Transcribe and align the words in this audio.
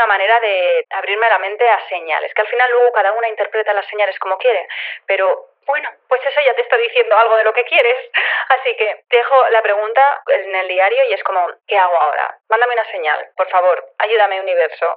una 0.00 0.06
manera 0.06 0.40
de 0.40 0.86
abrirme 0.90 1.28
la 1.28 1.38
mente 1.38 1.68
a 1.68 1.88
señales, 1.88 2.32
que 2.34 2.42
al 2.42 2.48
final 2.48 2.70
luego 2.70 2.92
cada 2.92 3.12
una 3.12 3.28
interpreta 3.28 3.74
las 3.74 3.86
señales 3.86 4.18
como 4.18 4.38
quiere, 4.38 4.66
pero 5.06 5.50
bueno, 5.66 5.90
pues 6.08 6.20
eso 6.24 6.40
ya 6.40 6.54
te 6.54 6.62
está 6.62 6.76
diciendo 6.78 7.16
algo 7.16 7.36
de 7.36 7.44
lo 7.44 7.52
que 7.52 7.64
quieres. 7.64 7.96
Así 8.48 8.74
que 8.76 9.04
dejo 9.10 9.48
la 9.50 9.62
pregunta 9.62 10.22
en 10.28 10.54
el 10.56 10.68
diario 10.68 11.04
y 11.04 11.12
es 11.12 11.22
como, 11.22 11.46
¿qué 11.68 11.76
hago 11.76 11.96
ahora? 11.96 12.38
Mándame 12.48 12.74
una 12.74 12.90
señal, 12.90 13.28
por 13.36 13.48
favor, 13.50 13.84
ayúdame 13.98 14.40
universo. 14.40 14.96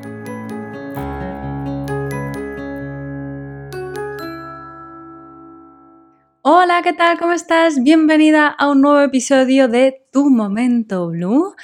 Hola, 6.53 6.81
¿qué 6.83 6.91
tal? 6.91 7.17
¿Cómo 7.17 7.31
estás? 7.31 7.81
Bienvenida 7.81 8.47
a 8.47 8.69
un 8.69 8.81
nuevo 8.81 8.99
episodio 8.99 9.69
de 9.69 10.05
Tu 10.11 10.29
Momento 10.29 11.07
Blue. 11.07 11.55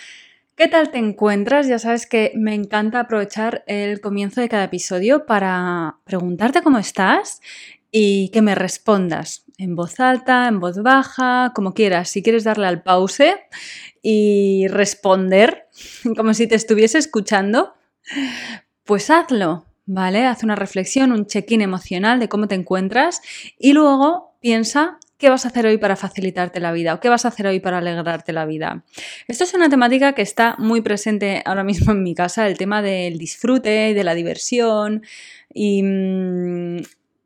¿Qué 0.56 0.70
tal 0.70 0.92
te 0.92 0.98
encuentras? 0.98 1.68
Ya 1.68 1.78
sabes 1.78 2.08
que 2.08 2.32
me 2.36 2.56
encanta 2.56 3.02
aprovechar 3.02 3.66
el 3.68 4.00
comienzo 4.00 4.40
de 4.40 4.48
cada 4.48 4.64
episodio 4.64 5.26
para 5.26 5.98
preguntarte 6.06 6.62
cómo 6.62 6.78
estás 6.78 7.42
y 7.92 8.30
que 8.30 8.42
me 8.42 8.56
respondas 8.56 9.44
en 9.58 9.76
voz 9.76 10.00
alta, 10.00 10.48
en 10.48 10.62
voz 10.62 10.82
baja, 10.82 11.52
como 11.54 11.74
quieras. 11.74 12.08
Si 12.08 12.24
quieres 12.24 12.46
darle 12.46 12.68
al 12.68 12.82
pause 12.82 13.36
y 14.02 14.68
responder 14.70 15.68
como 16.16 16.34
si 16.34 16.48
te 16.48 16.56
estuviese 16.56 16.98
escuchando, 16.98 17.74
pues 18.86 19.10
hazlo, 19.10 19.66
¿vale? 19.86 20.26
Haz 20.26 20.44
una 20.44 20.56
reflexión, 20.56 21.12
un 21.12 21.26
check-in 21.26 21.60
emocional 21.60 22.22
de 22.22 22.30
cómo 22.30 22.48
te 22.48 22.56
encuentras 22.56 23.22
y 23.60 23.74
luego 23.74 24.27
piensa 24.48 24.98
qué 25.18 25.30
vas 25.30 25.44
a 25.44 25.50
hacer 25.50 25.66
hoy 25.66 25.78
para 25.78 25.98
facilitarte 25.98 26.62
la 26.62 26.72
vida 26.72 26.94
o 26.94 27.02
qué 27.02 27.10
vas 27.10 27.26
a 27.26 27.28
hacer 27.28 27.48
hoy 27.48 27.60
para 27.60 27.80
alegrarte 27.80 28.32
la 28.32 28.46
vida. 28.46 28.86
Esto 29.28 29.44
es 29.44 29.54
una 29.54 29.68
temática 29.68 30.14
que 30.14 30.22
está 30.22 30.56
muy 30.58 30.80
presente 30.80 31.42
ahora 31.44 31.66
mismo 31.66 31.92
en 31.92 32.02
mi 32.02 32.16
casa, 32.16 32.48
el 32.48 32.58
tema 32.58 32.82
del 32.82 33.18
disfrute 33.18 33.90
y 33.90 33.94
de 33.94 34.04
la 34.06 34.14
diversión 34.14 35.04
y 35.54 35.84
mm, 35.84 36.78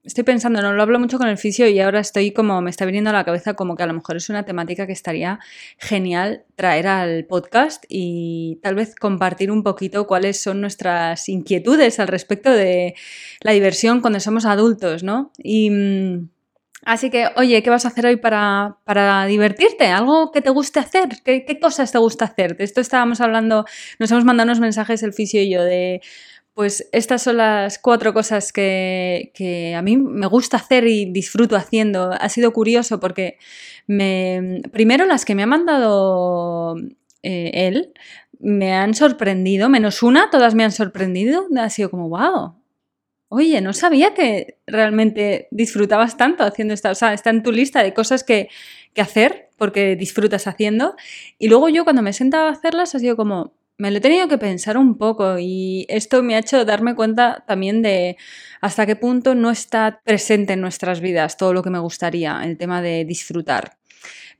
estoy 0.03 0.23
pensando, 0.23 0.63
no 0.63 0.73
lo 0.73 0.81
hablo 0.81 0.97
mucho 0.97 1.19
con 1.19 1.27
el 1.27 1.37
fisio 1.37 1.67
y 1.67 1.79
ahora 1.79 1.99
estoy 1.99 2.31
como, 2.31 2.59
me 2.59 2.71
está 2.71 2.85
viniendo 2.85 3.11
a 3.11 3.13
la 3.13 3.23
cabeza 3.23 3.53
como 3.53 3.75
que 3.75 3.83
a 3.83 3.85
lo 3.85 3.93
mejor 3.93 4.17
es 4.17 4.27
una 4.31 4.43
temática 4.43 4.87
que 4.87 4.93
estaría 4.93 5.37
genial 5.77 6.45
traer 6.55 6.87
al 6.87 7.25
podcast 7.25 7.85
y 7.87 8.57
tal 8.63 8.73
vez 8.73 8.95
compartir 8.95 9.51
un 9.51 9.61
poquito 9.61 10.07
cuáles 10.07 10.41
son 10.41 10.59
nuestras 10.59 11.29
inquietudes 11.29 11.99
al 11.99 12.07
respecto 12.07 12.49
de 12.49 12.95
la 13.41 13.51
diversión 13.51 14.01
cuando 14.01 14.19
somos 14.19 14.45
adultos, 14.45 15.03
¿no? 15.03 15.31
Y. 15.37 15.69
Así 16.83 17.09
que, 17.09 17.27
oye, 17.35 17.61
¿qué 17.61 17.69
vas 17.69 17.85
a 17.85 17.89
hacer 17.89 18.05
hoy 18.07 18.17
para, 18.17 18.77
para 18.85 19.25
divertirte? 19.25 19.85
¿Algo 19.87 20.31
que 20.31 20.41
te 20.41 20.49
guste 20.49 20.79
hacer? 20.79 21.09
¿Qué, 21.23 21.45
¿Qué, 21.45 21.59
cosas 21.59 21.91
te 21.91 21.99
gusta 21.99 22.25
hacer? 22.25 22.57
De 22.57 22.63
esto 22.63 22.81
estábamos 22.81 23.21
hablando, 23.21 23.65
nos 23.99 24.11
hemos 24.11 24.25
mandado 24.25 24.47
unos 24.47 24.59
mensajes 24.59 25.03
el 25.03 25.13
fisio 25.13 25.41
y 25.41 25.51
yo 25.51 25.63
de, 25.63 26.01
pues 26.53 26.87
estas 26.91 27.21
son 27.21 27.37
las 27.37 27.79
cuatro 27.79 28.13
cosas 28.13 28.51
que, 28.51 29.73
a 29.75 29.81
mí 29.81 29.97
me 29.97 30.27
gusta 30.27 30.57
hacer 30.57 30.85
y 30.87 31.11
disfruto 31.11 31.55
haciendo. 31.55 32.11
Ha 32.11 32.29
sido 32.29 32.51
curioso 32.51 32.99
porque 32.99 33.37
me, 33.87 34.61
primero 34.71 35.05
las 35.05 35.25
que 35.25 35.35
me 35.35 35.43
ha 35.43 35.47
mandado 35.47 36.75
eh, 37.23 37.51
él 37.53 37.93
me 38.39 38.73
han 38.73 38.95
sorprendido, 38.95 39.69
menos 39.69 40.03
una, 40.03 40.29
todas 40.29 40.55
me 40.55 40.63
han 40.63 40.71
sorprendido. 40.71 41.47
Ha 41.57 41.69
sido 41.69 41.89
como, 41.89 42.09
wow, 42.09 42.55
oye, 43.33 43.61
no 43.61 43.71
sabía 43.71 44.13
que 44.13 44.57
realmente 44.67 45.47
disfrutabas 45.51 46.17
tanto 46.17 46.43
haciendo 46.43 46.73
esta, 46.73 46.91
o 46.91 46.95
sea, 46.95 47.13
está 47.13 47.29
en 47.29 47.43
tu 47.43 47.53
lista 47.53 47.81
de 47.81 47.93
cosas 47.93 48.25
que, 48.25 48.49
que 48.93 48.99
hacer 49.01 49.47
porque 49.57 49.95
disfrutas 49.95 50.47
haciendo. 50.47 50.95
Y 51.39 51.47
luego 51.47 51.69
yo 51.69 51.85
cuando 51.85 52.01
me 52.01 52.09
he 52.09 52.13
sentado 52.13 52.47
a 52.47 52.51
hacerlas 52.51 52.93
ha 52.93 52.99
sido 52.99 53.15
como, 53.15 53.53
me 53.77 53.89
lo 53.89 53.99
he 53.99 54.01
tenido 54.01 54.27
que 54.27 54.37
pensar 54.37 54.77
un 54.77 54.97
poco 54.97 55.39
y 55.39 55.85
esto 55.87 56.21
me 56.23 56.35
ha 56.35 56.39
hecho 56.39 56.65
darme 56.65 56.93
cuenta 56.93 57.45
también 57.47 57.81
de 57.81 58.17
hasta 58.59 58.85
qué 58.85 58.97
punto 58.97 59.33
no 59.33 59.49
está 59.49 60.01
presente 60.03 60.53
en 60.53 60.61
nuestras 60.61 60.99
vidas 60.99 61.37
todo 61.37 61.53
lo 61.53 61.63
que 61.63 61.69
me 61.69 61.79
gustaría, 61.79 62.41
el 62.43 62.57
tema 62.57 62.81
de 62.81 63.05
disfrutar. 63.05 63.77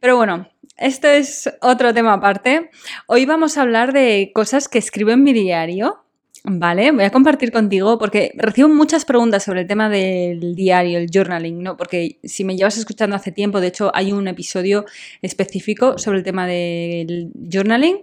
Pero 0.02 0.18
bueno, 0.18 0.50
esto 0.75 1.08
es 1.08 1.50
otro 1.62 1.94
tema 1.94 2.12
aparte. 2.12 2.72
Hoy 3.08 3.25
vamos 3.25 3.58
a 3.58 3.62
hablar 3.62 3.94
de 3.94 4.31
cosas 4.35 4.68
que 4.68 4.79
escribo 4.79 5.12
en 5.12 5.23
mi 5.23 5.31
diario. 5.31 6.03
Vale, 6.44 6.91
voy 6.91 7.03
a 7.03 7.12
compartir 7.12 7.52
contigo 7.52 8.00
porque 8.00 8.31
recibo 8.35 8.68
muchas 8.68 9.06
preguntas 9.06 9.44
sobre 9.44 9.62
el 9.62 9.68
tema 9.68 9.90
del 9.90 10.56
diario, 10.56 10.97
el 10.97 11.07
journaling, 11.13 11.62
¿no? 11.62 11.78
Porque 11.78 12.18
si 12.24 12.44
me 12.44 12.57
llevas 12.57 12.78
escuchando 12.78 13.16
hace 13.16 13.31
tiempo, 13.31 13.62
de 13.62 13.68
hecho 13.68 13.91
hay 13.94 14.12
un 14.12 14.28
episodio 14.28 14.85
específico 15.22 16.00
sobre 16.00 16.18
el 16.18 16.24
tema 16.24 16.47
del 16.47 17.31
journaling 17.35 18.00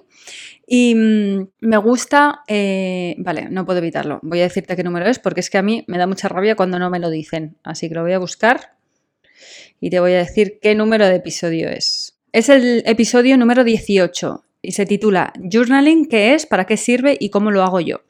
y 0.68 0.94
mm, 0.94 1.48
me 1.62 1.76
gusta, 1.78 2.42
eh, 2.46 3.16
vale, 3.18 3.48
no 3.50 3.66
puedo 3.66 3.80
evitarlo. 3.80 4.20
Voy 4.22 4.38
a 4.38 4.44
decirte 4.44 4.76
qué 4.76 4.84
número 4.84 5.06
es 5.06 5.18
porque 5.18 5.40
es 5.40 5.50
que 5.50 5.58
a 5.58 5.62
mí 5.62 5.84
me 5.88 5.98
da 5.98 6.06
mucha 6.06 6.28
rabia 6.28 6.54
cuando 6.54 6.78
no 6.78 6.90
me 6.90 7.00
lo 7.00 7.10
dicen. 7.10 7.56
Así 7.64 7.88
que 7.88 7.96
lo 7.96 8.02
voy 8.02 8.12
a 8.12 8.20
buscar 8.20 8.76
y 9.80 9.90
te 9.90 9.98
voy 9.98 10.12
a 10.12 10.18
decir 10.18 10.60
qué 10.62 10.76
número 10.76 11.08
de 11.08 11.16
episodio 11.16 11.68
es. 11.70 12.16
Es 12.30 12.48
el 12.50 12.84
episodio 12.86 13.36
número 13.36 13.64
18 13.64 14.44
y 14.62 14.72
se 14.72 14.86
titula 14.86 15.32
Journaling, 15.38 16.06
qué 16.06 16.34
es, 16.34 16.46
para 16.46 16.64
qué 16.66 16.76
sirve 16.76 17.16
y 17.18 17.30
cómo 17.30 17.50
lo 17.50 17.62
hago 17.62 17.80
yo. 17.80 18.00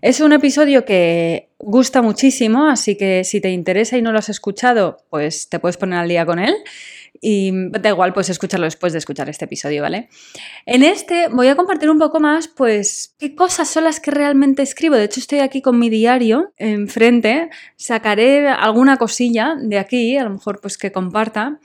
Es 0.00 0.20
un 0.20 0.32
episodio 0.32 0.84
que 0.84 1.48
gusta 1.58 2.02
muchísimo, 2.02 2.68
así 2.68 2.96
que 2.96 3.24
si 3.24 3.40
te 3.40 3.50
interesa 3.50 3.98
y 3.98 4.02
no 4.02 4.12
lo 4.12 4.18
has 4.20 4.28
escuchado, 4.28 4.98
pues 5.10 5.48
te 5.48 5.58
puedes 5.58 5.76
poner 5.76 5.98
al 5.98 6.08
día 6.08 6.24
con 6.24 6.38
él. 6.38 6.54
Y 7.20 7.50
da 7.70 7.90
igual, 7.90 8.12
pues 8.12 8.28
escucharlo 8.30 8.64
después 8.64 8.92
de 8.92 8.98
escuchar 8.98 9.28
este 9.28 9.46
episodio, 9.46 9.82
¿vale? 9.82 10.08
En 10.66 10.82
este 10.82 11.28
voy 11.28 11.48
a 11.48 11.56
compartir 11.56 11.90
un 11.90 11.98
poco 11.98 12.20
más, 12.20 12.48
pues, 12.48 13.14
qué 13.18 13.34
cosas 13.34 13.68
son 13.68 13.84
las 13.84 14.00
que 14.00 14.10
realmente 14.10 14.62
escribo. 14.62 14.96
De 14.96 15.04
hecho, 15.04 15.20
estoy 15.20 15.40
aquí 15.40 15.62
con 15.62 15.78
mi 15.78 15.90
diario 15.90 16.52
enfrente. 16.56 17.50
Sacaré 17.76 18.48
alguna 18.48 18.96
cosilla 18.96 19.56
de 19.60 19.78
aquí, 19.78 20.16
a 20.16 20.24
lo 20.24 20.30
mejor, 20.30 20.60
pues, 20.60 20.78
que 20.78 20.92
comparta. 20.92 21.58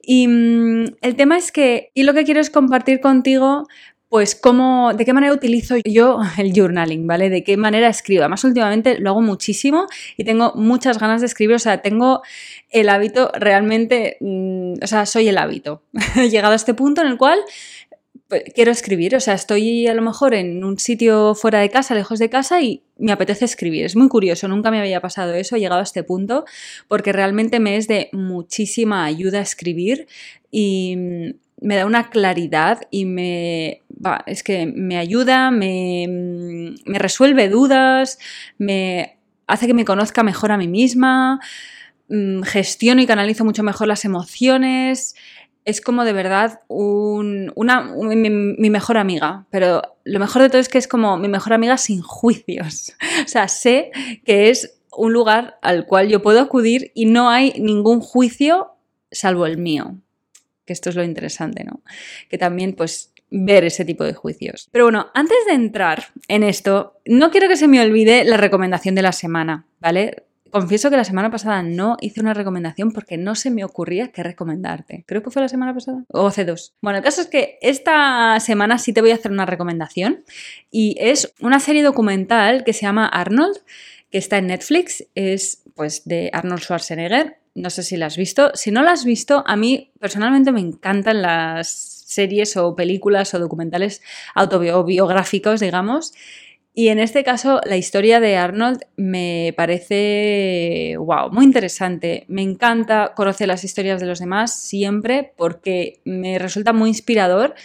Y 0.00 0.26
mm, 0.28 0.96
el 1.00 1.16
tema 1.16 1.36
es 1.36 1.52
que, 1.52 1.90
y 1.94 2.02
lo 2.02 2.14
que 2.14 2.24
quiero 2.24 2.40
es 2.40 2.50
compartir 2.50 3.00
contigo 3.00 3.66
pues 4.08 4.34
cómo, 4.34 4.94
de 4.94 5.04
qué 5.04 5.12
manera 5.12 5.32
utilizo 5.32 5.76
yo 5.84 6.20
el 6.38 6.52
journaling, 6.54 7.06
¿vale? 7.06 7.28
De 7.28 7.44
qué 7.44 7.56
manera 7.56 7.88
escribo. 7.88 8.22
Además, 8.22 8.42
últimamente 8.44 8.98
lo 8.98 9.10
hago 9.10 9.20
muchísimo 9.20 9.86
y 10.16 10.24
tengo 10.24 10.52
muchas 10.54 10.98
ganas 10.98 11.20
de 11.20 11.26
escribir. 11.26 11.56
O 11.56 11.58
sea, 11.58 11.82
tengo 11.82 12.22
el 12.70 12.88
hábito 12.88 13.30
realmente, 13.34 14.16
mm, 14.20 14.74
o 14.82 14.86
sea, 14.86 15.06
soy 15.06 15.28
el 15.28 15.38
hábito. 15.38 15.82
He 16.16 16.30
llegado 16.30 16.52
a 16.52 16.56
este 16.56 16.74
punto 16.74 17.00
en 17.00 17.08
el 17.08 17.18
cual 17.18 17.38
pues, 18.28 18.42
quiero 18.54 18.70
escribir. 18.70 19.16
O 19.16 19.20
sea, 19.20 19.34
estoy 19.34 19.86
a 19.86 19.94
lo 19.94 20.02
mejor 20.02 20.34
en 20.34 20.62
un 20.64 20.78
sitio 20.78 21.34
fuera 21.34 21.60
de 21.60 21.70
casa, 21.70 21.94
lejos 21.94 22.18
de 22.18 22.28
casa 22.28 22.60
y 22.60 22.82
me 22.98 23.12
apetece 23.12 23.44
escribir. 23.44 23.84
Es 23.84 23.96
muy 23.96 24.08
curioso, 24.08 24.48
nunca 24.48 24.70
me 24.70 24.80
había 24.80 25.00
pasado 25.00 25.34
eso, 25.34 25.56
he 25.56 25.60
llegado 25.60 25.80
a 25.80 25.84
este 25.84 26.02
punto 26.02 26.44
porque 26.88 27.12
realmente 27.12 27.58
me 27.58 27.76
es 27.76 27.88
de 27.88 28.10
muchísima 28.12 29.04
ayuda 29.04 29.40
escribir 29.40 30.06
y 30.50 30.96
mm, 30.96 31.30
me 31.60 31.76
da 31.76 31.86
una 31.86 32.10
claridad 32.10 32.82
y 32.90 33.04
me, 33.04 33.82
es 34.26 34.42
que 34.42 34.66
me 34.66 34.96
ayuda, 34.96 35.50
me, 35.50 36.06
me, 36.84 36.98
resuelve 36.98 37.48
dudas, 37.48 38.18
me 38.58 39.18
hace 39.46 39.66
que 39.66 39.74
me 39.74 39.84
conozca 39.84 40.22
mejor 40.22 40.52
a 40.52 40.56
mí 40.56 40.68
misma, 40.68 41.40
mm, 42.08 42.42
gestiono 42.42 43.02
y 43.02 43.06
canalizo 43.06 43.44
mucho 43.44 43.62
mejor 43.62 43.88
las 43.88 44.04
emociones. 44.04 45.14
es 45.64 45.80
como 45.82 46.04
de 46.04 46.14
verdad 46.14 46.60
una, 46.68 47.82
mi, 47.82 48.70
mejor 48.70 48.96
amiga, 48.96 49.46
pero 49.50 49.82
lo 50.04 50.18
mejor 50.18 50.42
de 50.42 50.48
todo 50.48 50.60
es 50.60 50.68
que 50.70 50.78
es 50.78 50.88
como 50.88 51.18
mi 51.18 51.28
mejor 51.28 51.52
amiga 51.52 51.76
sin 51.78 52.02
juicios. 52.02 52.94
O 53.24 53.28
sea, 53.28 53.48
sé 53.48 53.90
que 54.24 54.48
es 54.48 54.78
un 54.96 55.12
lugar 55.12 55.58
al 55.60 55.86
cual 55.86 56.08
yo 56.08 56.22
puedo 56.22 56.40
acudir 56.40 56.92
y 56.94 57.04
no 57.06 57.28
hay 57.28 57.52
ningún 57.58 58.00
juicio 58.00 58.72
salvo 59.10 59.46
el 59.46 59.58
mío. 59.58 59.96
Que 60.64 60.72
esto 60.72 60.90
es 60.90 60.96
lo 60.96 61.04
interesante, 61.04 61.64
¿no? 61.64 61.82
Que 62.28 62.38
también, 62.38 62.74
pues, 62.74 63.12
ver 63.30 63.64
ese 63.64 63.84
tipo 63.84 64.04
de 64.04 64.14
juicios. 64.14 64.68
Pero 64.72 64.86
bueno, 64.86 65.08
antes 65.14 65.38
de 65.46 65.54
entrar 65.54 66.08
en 66.28 66.42
esto, 66.42 67.00
no 67.04 67.30
quiero 67.30 67.48
que 67.48 67.56
se 67.56 67.68
me 67.68 67.80
olvide 67.80 68.24
la 68.24 68.36
recomendación 68.36 68.94
de 68.94 69.02
la 69.02 69.12
semana, 69.12 69.66
¿vale? 69.80 70.24
Confieso 70.50 70.90
que 70.90 70.96
la 70.96 71.04
semana 71.04 71.30
pasada 71.30 71.62
no 71.62 71.96
hice 72.00 72.20
una 72.20 72.34
recomendación 72.34 72.92
porque 72.92 73.16
no 73.16 73.34
se 73.34 73.50
me 73.50 73.64
ocurría 73.64 74.08
qué 74.08 74.22
recomendarte. 74.22 75.04
Creo 75.06 75.22
que 75.22 75.30
fue 75.30 75.42
la 75.42 75.48
semana 75.48 75.74
pasada. 75.74 76.04
O 76.08 76.26
hace 76.26 76.44
dos. 76.44 76.74
Bueno, 76.80 76.98
el 76.98 77.04
caso 77.04 77.20
es 77.20 77.26
que 77.26 77.58
esta 77.60 78.38
semana 78.40 78.78
sí 78.78 78.92
te 78.92 79.00
voy 79.00 79.10
a 79.10 79.14
hacer 79.14 79.30
una 79.30 79.46
recomendación. 79.46 80.24
Y 80.70 80.96
es 80.98 81.32
una 81.40 81.60
serie 81.60 81.82
documental 81.82 82.64
que 82.64 82.72
se 82.72 82.82
llama 82.82 83.06
Arnold, 83.06 83.58
que 84.10 84.18
está 84.18 84.38
en 84.38 84.48
Netflix. 84.48 85.04
Es 85.14 85.62
pues 85.74 86.04
de 86.04 86.30
Arnold 86.32 86.62
Schwarzenegger. 86.62 87.38
No 87.54 87.70
sé 87.70 87.82
si 87.82 87.96
la 87.96 88.06
has 88.06 88.16
visto. 88.16 88.52
Si 88.54 88.70
no 88.70 88.82
la 88.82 88.92
has 88.92 89.04
visto, 89.04 89.42
a 89.46 89.56
mí 89.56 89.92
personalmente 90.00 90.52
me 90.52 90.60
encantan 90.60 91.22
las 91.22 91.98
series 92.06 92.56
o 92.56 92.74
películas 92.74 93.34
o 93.34 93.38
documentales 93.38 94.00
autobiográficos, 94.34 95.60
digamos. 95.60 96.14
Y 96.78 96.90
en 96.90 97.00
este 97.00 97.24
caso, 97.24 97.60
la 97.64 97.76
historia 97.76 98.20
de 98.20 98.36
Arnold 98.36 98.82
me 98.94 99.52
parece, 99.56 100.94
wow, 100.96 101.28
muy 101.32 101.44
interesante. 101.44 102.24
Me 102.28 102.42
encanta 102.42 103.14
conocer 103.16 103.48
las 103.48 103.64
historias 103.64 104.00
de 104.00 104.06
los 104.06 104.20
demás 104.20 104.56
siempre 104.56 105.32
porque 105.36 106.00
me 106.04 106.38
resulta 106.38 106.72
muy 106.72 106.90
inspirador 106.90 107.56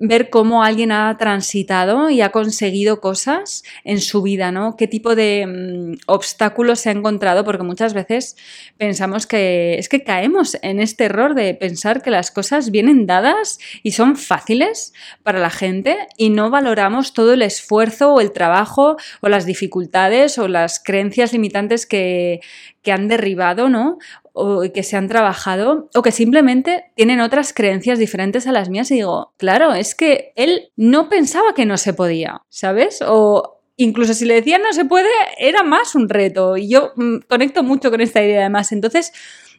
ver 0.00 0.30
cómo 0.30 0.64
alguien 0.64 0.92
ha 0.92 1.14
transitado 1.18 2.08
y 2.08 2.22
ha 2.22 2.32
conseguido 2.32 3.02
cosas 3.02 3.62
en 3.84 4.00
su 4.00 4.22
vida, 4.22 4.50
¿no? 4.50 4.74
Qué 4.76 4.88
tipo 4.88 5.14
de 5.14 5.46
mm, 5.46 6.00
obstáculos 6.06 6.80
se 6.80 6.88
ha 6.88 6.92
encontrado, 6.92 7.44
porque 7.44 7.62
muchas 7.62 7.92
veces 7.92 8.36
pensamos 8.78 9.26
que 9.26 9.78
es 9.78 9.90
que 9.90 10.02
caemos 10.02 10.56
en 10.62 10.80
este 10.80 11.04
error 11.04 11.34
de 11.34 11.54
pensar 11.54 12.02
que 12.02 12.10
las 12.10 12.30
cosas 12.30 12.70
vienen 12.70 13.06
dadas 13.06 13.58
y 13.82 13.92
son 13.92 14.16
fáciles 14.16 14.94
para 15.22 15.38
la 15.38 15.50
gente 15.50 15.98
y 16.16 16.30
no 16.30 16.48
valoramos 16.48 17.12
todo 17.12 17.34
el 17.34 17.42
esfuerzo 17.42 18.14
o 18.14 18.20
el 18.22 18.32
trabajo 18.32 18.96
o 19.20 19.28
las 19.28 19.44
dificultades 19.44 20.38
o 20.38 20.48
las 20.48 20.82
creencias 20.82 21.34
limitantes 21.34 21.84
que, 21.84 22.40
que 22.82 22.92
han 22.92 23.08
derribado, 23.08 23.68
¿no? 23.68 23.98
O 24.32 24.62
que 24.72 24.82
se 24.82 24.96
han 24.96 25.08
trabajado 25.08 25.88
o 25.94 26.02
que 26.02 26.12
simplemente 26.12 26.84
tienen 26.94 27.20
otras 27.20 27.52
creencias 27.52 27.98
diferentes 27.98 28.46
a 28.46 28.52
las 28.52 28.68
mías 28.68 28.90
y 28.90 28.96
digo, 28.96 29.32
claro, 29.36 29.74
es 29.74 29.94
que 29.94 30.32
él 30.36 30.70
no 30.76 31.08
pensaba 31.08 31.54
que 31.54 31.66
no 31.66 31.76
se 31.76 31.94
podía, 31.94 32.42
¿sabes? 32.48 33.02
O 33.06 33.60
incluso 33.76 34.14
si 34.14 34.24
le 34.24 34.34
decían 34.34 34.62
no 34.62 34.72
se 34.72 34.84
puede, 34.84 35.08
era 35.38 35.62
más 35.62 35.94
un 35.94 36.08
reto 36.08 36.56
y 36.56 36.68
yo 36.68 36.92
mm, 36.96 37.20
conecto 37.28 37.62
mucho 37.62 37.90
con 37.90 38.00
esta 38.00 38.22
idea 38.22 38.40
además. 38.40 38.72
Entonces, 38.72 39.12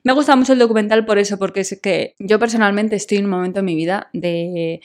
me 0.03 0.13
gusta 0.13 0.35
mucho 0.35 0.53
el 0.53 0.59
documental 0.59 1.05
por 1.05 1.19
eso, 1.19 1.37
porque 1.37 1.61
es 1.61 1.79
que 1.81 2.15
yo 2.19 2.39
personalmente 2.39 2.95
estoy 2.95 3.19
en 3.19 3.25
un 3.25 3.31
momento 3.31 3.59
en 3.59 3.65
mi 3.65 3.75
vida 3.75 4.09
de 4.13 4.81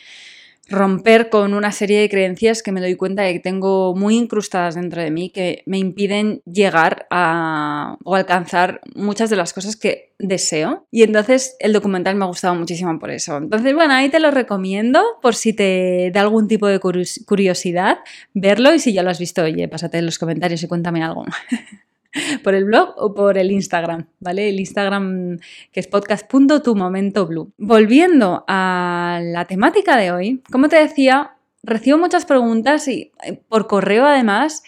romper 0.69 1.29
con 1.29 1.55
una 1.55 1.73
serie 1.73 2.01
de 2.01 2.09
creencias 2.09 2.63
que 2.63 2.73
me 2.73 2.81
doy 2.81 2.97
cuenta 2.97 3.23
de 3.23 3.35
que 3.35 3.41
tengo 3.41 3.95
muy 3.95 4.17
incrustadas 4.17 4.75
dentro 4.75 5.01
de 5.01 5.11
mí 5.11 5.31
que 5.31 5.63
me 5.67 5.79
impiden 5.79 6.43
llegar 6.45 7.07
a 7.11 7.97
o 8.05 8.15
alcanzar 8.15 8.81
muchas 8.95 9.31
de 9.31 9.37
las 9.37 9.53
cosas 9.53 9.77
que 9.77 10.13
deseo. 10.19 10.87
Y 10.91 11.03
entonces 11.03 11.57
el 11.61 11.73
documental 11.73 12.17
me 12.17 12.25
ha 12.25 12.29
gustado 12.29 12.55
muchísimo 12.55 12.99
por 12.99 13.11
eso. 13.11 13.37
Entonces, 13.37 13.75
bueno, 13.75 13.95
ahí 13.95 14.09
te 14.09 14.21
lo 14.21 14.31
recomiendo 14.31 15.03
por 15.23 15.35
si 15.35 15.53
te 15.53 16.11
da 16.13 16.23
algún 16.23 16.49
tipo 16.49 16.67
de 16.67 16.81
curiosidad 16.81 17.99
verlo 18.35 18.75
y 18.75 18.79
si 18.79 18.93
ya 18.93 19.03
lo 19.03 19.11
has 19.11 19.19
visto, 19.19 19.43
oye, 19.43 19.69
pásate 19.69 19.99
en 19.99 20.07
los 20.07 20.19
comentarios 20.19 20.63
y 20.63 20.69
cuéntame 20.69 21.03
algo. 21.03 21.25
por 22.43 22.55
el 22.55 22.65
blog 22.65 22.95
o 22.97 23.15
por 23.15 23.39
el 23.39 23.51
Instagram, 23.51 24.09
¿vale? 24.21 24.49
El 24.49 24.61
Instagram 24.61 25.39
que 25.73 25.81
es 25.81 25.87
podcast.tumomentoblue. 25.87 27.49
Volviendo 27.59 28.45
a 28.49 29.21
la 29.23 29.45
temática 29.47 29.97
de 29.97 30.13
hoy, 30.13 30.43
como 30.51 30.69
te 30.69 30.77
decía, 30.77 31.37
recibo 31.63 31.99
muchas 31.99 32.25
preguntas 32.27 32.89
y 32.89 33.13
eh, 33.25 33.41
por 33.49 33.67
correo 33.67 34.07
además 34.07 34.63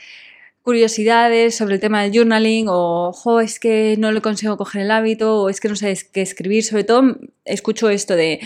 curiosidades 0.63 1.57
sobre 1.57 1.77
el 1.77 1.81
tema 1.81 2.03
del 2.03 2.13
journaling 2.13 2.69
o, 2.69 3.09
ojo, 3.09 3.41
es 3.41 3.59
que 3.59 3.97
no 3.99 4.13
le 4.13 4.21
consigo 4.21 4.59
coger 4.59 4.83
el 4.83 4.91
hábito 4.91 5.41
o 5.41 5.49
es 5.49 5.61
que 5.61 5.69
no 5.69 5.77
sé 5.77 5.97
qué 6.13 6.21
escribir. 6.21 6.63
Sobre 6.63 6.85
todo 6.85 7.17
escucho 7.47 7.89
esto 7.89 8.15
de 8.15 8.41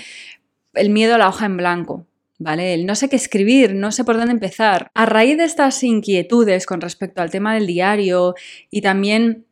el 0.74 0.90
miedo 0.90 1.16
a 1.16 1.18
la 1.18 1.28
hoja 1.28 1.46
en 1.46 1.56
blanco. 1.56 2.06
¿Vale? 2.42 2.74
El 2.74 2.86
no 2.86 2.94
sé 2.94 3.08
qué 3.08 3.16
escribir, 3.16 3.74
no 3.74 3.92
sé 3.92 4.04
por 4.04 4.16
dónde 4.16 4.32
empezar. 4.32 4.90
A 4.94 5.06
raíz 5.06 5.36
de 5.36 5.44
estas 5.44 5.82
inquietudes 5.82 6.66
con 6.66 6.80
respecto 6.80 7.22
al 7.22 7.30
tema 7.30 7.54
del 7.54 7.66
diario 7.66 8.34
y 8.70 8.82
también 8.82 9.46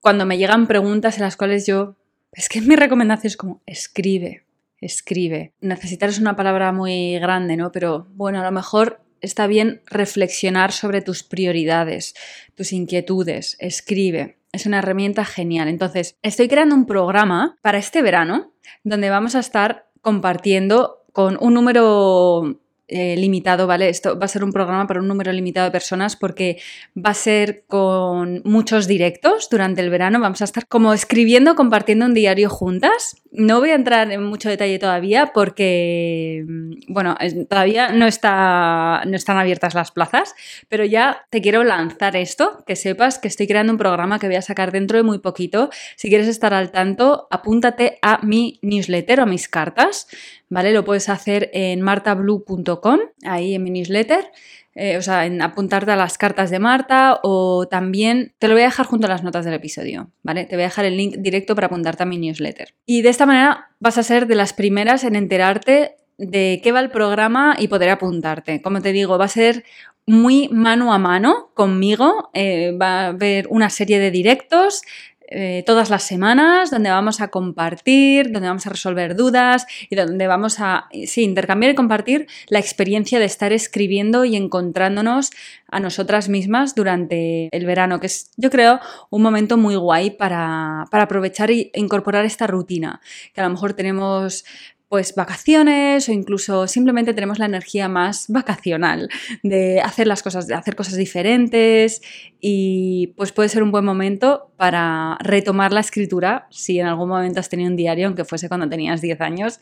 cuando 0.00 0.26
me 0.26 0.36
llegan 0.36 0.66
preguntas 0.66 1.16
en 1.16 1.22
las 1.22 1.36
cuales 1.36 1.66
yo, 1.66 1.96
es 2.32 2.48
que 2.48 2.60
mi 2.60 2.76
recomendación 2.76 3.28
es 3.28 3.36
como, 3.36 3.62
escribe, 3.66 4.44
escribe. 4.80 5.52
Necesitar 5.60 6.08
es 6.08 6.18
una 6.18 6.34
palabra 6.34 6.72
muy 6.72 7.18
grande, 7.18 7.56
¿no? 7.56 7.70
Pero 7.70 8.08
bueno, 8.14 8.40
a 8.40 8.44
lo 8.44 8.50
mejor 8.50 9.00
está 9.20 9.46
bien 9.46 9.80
reflexionar 9.86 10.72
sobre 10.72 11.00
tus 11.00 11.22
prioridades, 11.22 12.14
tus 12.56 12.72
inquietudes, 12.72 13.56
escribe. 13.60 14.38
Es 14.50 14.66
una 14.66 14.80
herramienta 14.80 15.24
genial. 15.24 15.68
Entonces, 15.68 16.16
estoy 16.22 16.48
creando 16.48 16.74
un 16.74 16.86
programa 16.86 17.56
para 17.62 17.78
este 17.78 18.02
verano 18.02 18.52
donde 18.84 19.08
vamos 19.08 19.34
a 19.34 19.40
estar 19.40 19.88
compartiendo 20.02 21.01
con 21.12 21.38
un 21.40 21.54
número 21.54 22.58
eh, 22.94 23.16
limitado, 23.16 23.66
¿vale? 23.66 23.88
Esto 23.88 24.18
va 24.18 24.26
a 24.26 24.28
ser 24.28 24.44
un 24.44 24.52
programa 24.52 24.86
para 24.86 25.00
un 25.00 25.08
número 25.08 25.32
limitado 25.32 25.64
de 25.64 25.70
personas 25.70 26.14
porque 26.14 26.58
va 26.94 27.10
a 27.10 27.14
ser 27.14 27.64
con 27.66 28.42
muchos 28.44 28.86
directos 28.86 29.48
durante 29.50 29.80
el 29.80 29.88
verano. 29.88 30.20
Vamos 30.20 30.42
a 30.42 30.44
estar 30.44 30.66
como 30.66 30.92
escribiendo, 30.92 31.54
compartiendo 31.54 32.04
un 32.04 32.12
diario 32.12 32.50
juntas. 32.50 33.16
No 33.30 33.60
voy 33.60 33.70
a 33.70 33.76
entrar 33.76 34.12
en 34.12 34.22
mucho 34.22 34.50
detalle 34.50 34.78
todavía 34.78 35.30
porque, 35.32 36.44
mm, 36.46 36.92
bueno, 36.92 37.16
todavía 37.48 37.88
no, 37.92 38.06
está, 38.06 39.04
no 39.06 39.16
están 39.16 39.38
abiertas 39.38 39.74
las 39.74 39.90
plazas, 39.90 40.34
pero 40.68 40.84
ya 40.84 41.24
te 41.30 41.40
quiero 41.40 41.64
lanzar 41.64 42.14
esto, 42.14 42.62
que 42.66 42.76
sepas 42.76 43.18
que 43.18 43.28
estoy 43.28 43.46
creando 43.46 43.72
un 43.72 43.78
programa 43.78 44.18
que 44.18 44.26
voy 44.26 44.36
a 44.36 44.42
sacar 44.42 44.70
dentro 44.70 44.98
de 44.98 45.02
muy 45.02 45.20
poquito. 45.20 45.70
Si 45.96 46.10
quieres 46.10 46.28
estar 46.28 46.52
al 46.52 46.72
tanto, 46.72 47.26
apúntate 47.30 47.98
a 48.02 48.18
mi 48.22 48.58
newsletter 48.60 49.20
o 49.20 49.22
a 49.22 49.26
mis 49.26 49.48
cartas. 49.48 50.08
Lo 50.52 50.84
puedes 50.84 51.08
hacer 51.08 51.50
en 51.54 51.80
martablue.com, 51.80 52.98
ahí 53.24 53.54
en 53.54 53.62
mi 53.62 53.70
newsletter. 53.70 54.30
Eh, 54.74 54.96
o 54.96 55.02
sea, 55.02 55.26
en 55.26 55.42
apuntarte 55.42 55.90
a 55.90 55.96
las 55.96 56.16
cartas 56.16 56.50
de 56.50 56.58
Marta 56.58 57.20
o 57.22 57.68
también 57.68 58.32
te 58.38 58.48
lo 58.48 58.54
voy 58.54 58.62
a 58.62 58.66
dejar 58.66 58.86
junto 58.86 59.06
a 59.06 59.10
las 59.10 59.22
notas 59.22 59.44
del 59.44 59.52
episodio, 59.52 60.10
¿vale? 60.22 60.46
Te 60.46 60.56
voy 60.56 60.62
a 60.62 60.68
dejar 60.68 60.86
el 60.86 60.96
link 60.96 61.16
directo 61.18 61.54
para 61.54 61.66
apuntarte 61.66 62.02
a 62.02 62.06
mi 62.06 62.16
newsletter. 62.16 62.74
Y 62.86 63.02
de 63.02 63.10
esta 63.10 63.26
manera 63.26 63.70
vas 63.80 63.98
a 63.98 64.02
ser 64.02 64.26
de 64.26 64.34
las 64.34 64.54
primeras 64.54 65.04
en 65.04 65.14
enterarte 65.14 65.96
de 66.16 66.60
qué 66.62 66.72
va 66.72 66.80
el 66.80 66.90
programa 66.90 67.54
y 67.58 67.68
poder 67.68 67.90
apuntarte. 67.90 68.62
Como 68.62 68.80
te 68.80 68.92
digo, 68.92 69.18
va 69.18 69.26
a 69.26 69.28
ser 69.28 69.64
muy 70.06 70.48
mano 70.48 70.92
a 70.92 70.98
mano 70.98 71.50
conmigo, 71.54 72.30
eh, 72.34 72.72
va 72.80 73.02
a 73.02 73.06
haber 73.08 73.46
una 73.48 73.70
serie 73.70 73.98
de 73.98 74.10
directos 74.10 74.82
eh, 75.28 75.62
todas 75.66 75.90
las 75.90 76.02
semanas, 76.02 76.70
donde 76.70 76.90
vamos 76.90 77.20
a 77.20 77.28
compartir, 77.28 78.32
donde 78.32 78.48
vamos 78.48 78.66
a 78.66 78.70
resolver 78.70 79.16
dudas 79.16 79.66
y 79.88 79.96
donde 79.96 80.26
vamos 80.26 80.56
a 80.60 80.88
sí, 81.06 81.22
intercambiar 81.22 81.72
y 81.72 81.74
compartir 81.74 82.26
la 82.48 82.58
experiencia 82.58 83.18
de 83.18 83.24
estar 83.24 83.52
escribiendo 83.52 84.24
y 84.24 84.36
encontrándonos 84.36 85.30
a 85.68 85.80
nosotras 85.80 86.28
mismas 86.28 86.74
durante 86.74 87.48
el 87.50 87.66
verano, 87.66 87.98
que 88.00 88.06
es, 88.06 88.30
yo 88.36 88.50
creo, 88.50 88.80
un 89.10 89.22
momento 89.22 89.56
muy 89.56 89.76
guay 89.76 90.10
para, 90.10 90.84
para 90.90 91.04
aprovechar 91.04 91.50
e 91.50 91.70
incorporar 91.74 92.24
esta 92.24 92.46
rutina, 92.46 93.00
que 93.34 93.40
a 93.40 93.44
lo 93.44 93.50
mejor 93.50 93.72
tenemos 93.72 94.44
pues 94.92 95.14
vacaciones 95.14 96.06
o 96.10 96.12
incluso 96.12 96.66
simplemente 96.66 97.14
tenemos 97.14 97.38
la 97.38 97.46
energía 97.46 97.88
más 97.88 98.26
vacacional 98.28 99.08
de 99.42 99.80
hacer 99.80 100.06
las 100.06 100.22
cosas, 100.22 100.46
de 100.46 100.54
hacer 100.54 100.76
cosas 100.76 100.96
diferentes 100.96 102.02
y 102.42 103.14
pues 103.16 103.32
puede 103.32 103.48
ser 103.48 103.62
un 103.62 103.70
buen 103.70 103.86
momento 103.86 104.52
para 104.58 105.16
retomar 105.20 105.72
la 105.72 105.80
escritura 105.80 106.46
si 106.50 106.78
en 106.78 106.88
algún 106.88 107.08
momento 107.08 107.40
has 107.40 107.48
tenido 107.48 107.70
un 107.70 107.76
diario, 107.76 108.06
aunque 108.06 108.26
fuese 108.26 108.48
cuando 108.48 108.68
tenías 108.68 109.00
10 109.00 109.18
años, 109.22 109.60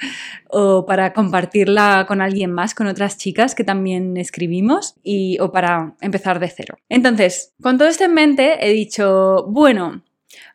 o 0.49 0.85
para 0.85 1.13
compartirla 1.13 2.07
con 2.09 2.23
alguien 2.23 2.51
más, 2.51 2.75
con 2.75 2.89
otras 2.89 3.17
chicas 3.17 3.55
que 3.55 3.63
también 3.63 4.17
escribimos 4.17 4.97
y, 5.05 5.39
o 5.39 5.53
para 5.53 5.95
empezar 6.01 6.41
de 6.41 6.49
cero. 6.49 6.77
Entonces, 6.89 7.55
con 7.63 7.79
todo 7.79 7.87
esto 7.87 8.03
en 8.03 8.15
mente 8.15 8.67
he 8.67 8.73
dicho, 8.73 9.47
bueno, 9.47 10.03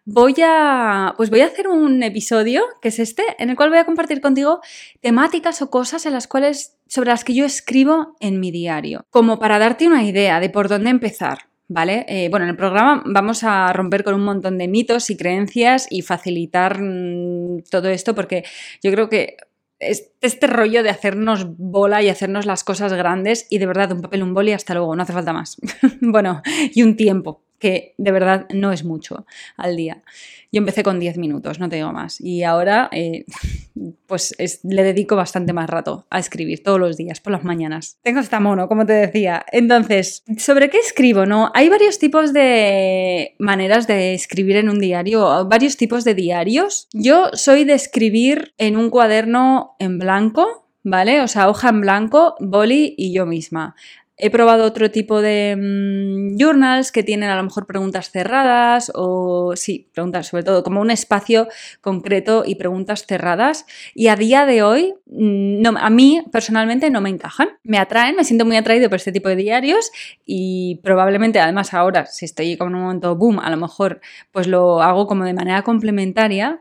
voy 0.05 0.35
a, 0.43 1.13
pues 1.17 1.29
voy 1.29 1.41
a 1.41 1.47
hacer 1.47 1.67
un 1.67 2.01
episodio, 2.03 2.63
que 2.81 2.89
es 2.89 2.99
este, 2.99 3.23
en 3.39 3.49
el 3.49 3.55
cual 3.55 3.69
voy 3.69 3.79
a 3.79 3.85
compartir 3.85 4.21
contigo 4.21 4.61
temáticas 5.01 5.61
o 5.61 5.69
cosas 5.69 6.05
en 6.05 6.13
las 6.13 6.27
cuales, 6.27 6.77
sobre 6.87 7.09
las 7.09 7.23
que 7.23 7.33
yo 7.33 7.45
escribo 7.45 8.15
en 8.19 8.39
mi 8.39 8.51
diario, 8.51 9.05
como 9.09 9.39
para 9.39 9.59
darte 9.59 9.87
una 9.87 10.03
idea 10.03 10.39
de 10.39 10.49
por 10.49 10.69
dónde 10.69 10.91
empezar. 10.91 11.39
¿Vale? 11.67 12.05
Eh, 12.07 12.29
bueno, 12.29 12.45
en 12.45 12.51
el 12.51 12.57
programa 12.57 13.01
vamos 13.07 13.43
a 13.43 13.73
romper 13.73 14.03
con 14.03 14.13
un 14.13 14.23
montón 14.23 14.59
de 14.59 14.67
mitos 14.67 15.09
y 15.09 15.17
creencias 15.17 15.87
y 15.89 16.03
facilitar 16.03 16.79
mm, 16.79 17.63
todo 17.71 17.89
esto 17.89 18.13
porque 18.13 18.43
yo 18.83 18.91
creo 18.91 19.09
que 19.09 19.35
este 19.79 20.47
rollo 20.47 20.83
de 20.83 20.89
hacernos 20.89 21.57
bola 21.57 22.01
y 22.01 22.09
hacernos 22.09 22.45
las 22.45 22.63
cosas 22.63 22.93
grandes 22.93 23.47
y 23.49 23.57
de 23.57 23.65
verdad 23.65 23.91
un 23.91 24.01
papel, 24.01 24.23
un 24.23 24.33
boli, 24.33 24.51
hasta 24.53 24.73
luego, 24.73 24.95
no 24.95 25.03
hace 25.03 25.13
falta 25.13 25.33
más. 25.33 25.57
bueno, 26.01 26.41
y 26.73 26.83
un 26.83 26.95
tiempo, 26.95 27.41
que 27.65 27.95
de 27.97 28.11
verdad 28.11 28.45
no 28.53 28.71
es 28.71 28.83
mucho 28.83 29.25
al 29.57 29.75
día. 29.75 30.03
Yo 30.51 30.59
empecé 30.59 30.83
con 30.83 30.99
10 30.99 31.17
minutos, 31.17 31.59
no 31.59 31.67
te 31.67 31.77
digo 31.77 31.91
más. 31.91 32.21
Y 32.21 32.43
ahora, 32.43 32.89
eh, 32.91 33.25
pues 34.05 34.35
le 34.63 34.83
dedico 34.83 35.15
bastante 35.15 35.51
más 35.51 35.67
rato 35.67 36.05
a 36.11 36.19
escribir 36.19 36.61
todos 36.61 36.79
los 36.79 36.95
días, 36.95 37.19
por 37.19 37.33
las 37.33 37.43
mañanas. 37.43 37.97
Tengo 38.03 38.19
esta 38.19 38.39
mono, 38.39 38.67
como 38.67 38.85
te 38.85 38.93
decía. 38.93 39.43
Entonces, 39.51 40.23
¿sobre 40.37 40.69
qué 40.69 40.77
escribo? 40.77 41.25
No, 41.25 41.49
hay 41.55 41.69
varios 41.69 41.97
tipos 41.97 42.33
de 42.33 43.33
maneras 43.39 43.87
de 43.87 44.13
escribir 44.13 44.57
en 44.57 44.69
un 44.69 44.77
diario, 44.77 45.47
varios 45.47 45.75
tipos 45.75 46.03
de 46.03 46.13
diarios. 46.13 46.87
Yo 46.93 47.31
soy 47.33 47.63
de 47.63 47.73
escribir 47.73 48.53
en 48.59 48.77
un 48.77 48.91
cuaderno 48.91 49.75
en 49.79 49.97
blanco, 49.97 50.67
¿vale? 50.83 51.21
O 51.21 51.27
sea, 51.27 51.49
hoja 51.49 51.69
en 51.69 51.81
blanco, 51.81 52.35
boli 52.39 52.93
y 52.95 53.11
yo 53.11 53.25
misma. 53.25 53.75
He 54.17 54.29
probado 54.29 54.63
otro 54.63 54.89
tipo 54.91 55.21
de 55.21 55.57
mm, 55.57 56.37
journals 56.37 56.93
que 56.93 57.03
tienen 57.03 57.29
a 57.29 57.35
lo 57.35 57.43
mejor 57.43 57.65
preguntas 57.67 58.11
cerradas 58.11 58.89
o 58.95 59.57
sí, 59.57 59.89
preguntas 59.93 60.27
sobre 60.27 60.43
todo 60.43 60.63
como 60.63 60.79
un 60.79 60.89
espacio 60.89 61.49
concreto 61.81 62.43
y 62.45 62.55
preguntas 62.55 63.05
cerradas 63.05 63.65
y 63.93 64.07
a 64.07 64.15
día 64.15 64.45
de 64.45 64.63
hoy 64.63 64.93
mm, 65.07 65.61
no, 65.61 65.73
a 65.77 65.89
mí 65.89 66.23
personalmente 66.31 66.89
no 66.89 67.01
me 67.01 67.09
encajan. 67.09 67.49
Me 67.63 67.77
atraen, 67.77 68.15
me 68.15 68.23
siento 68.23 68.45
muy 68.45 68.55
atraído 68.55 68.89
por 68.89 68.97
este 68.97 69.11
tipo 69.11 69.27
de 69.27 69.35
diarios 69.35 69.91
y 70.25 70.79
probablemente 70.81 71.41
además 71.41 71.73
ahora 71.73 72.05
si 72.05 72.23
estoy 72.23 72.55
como 72.55 72.69
en 72.69 72.75
un 72.75 72.81
momento 72.83 73.15
boom, 73.17 73.39
a 73.39 73.49
lo 73.49 73.57
mejor 73.57 73.99
pues 74.31 74.47
lo 74.47 74.81
hago 74.81 75.07
como 75.07 75.25
de 75.25 75.33
manera 75.33 75.63
complementaria, 75.63 76.57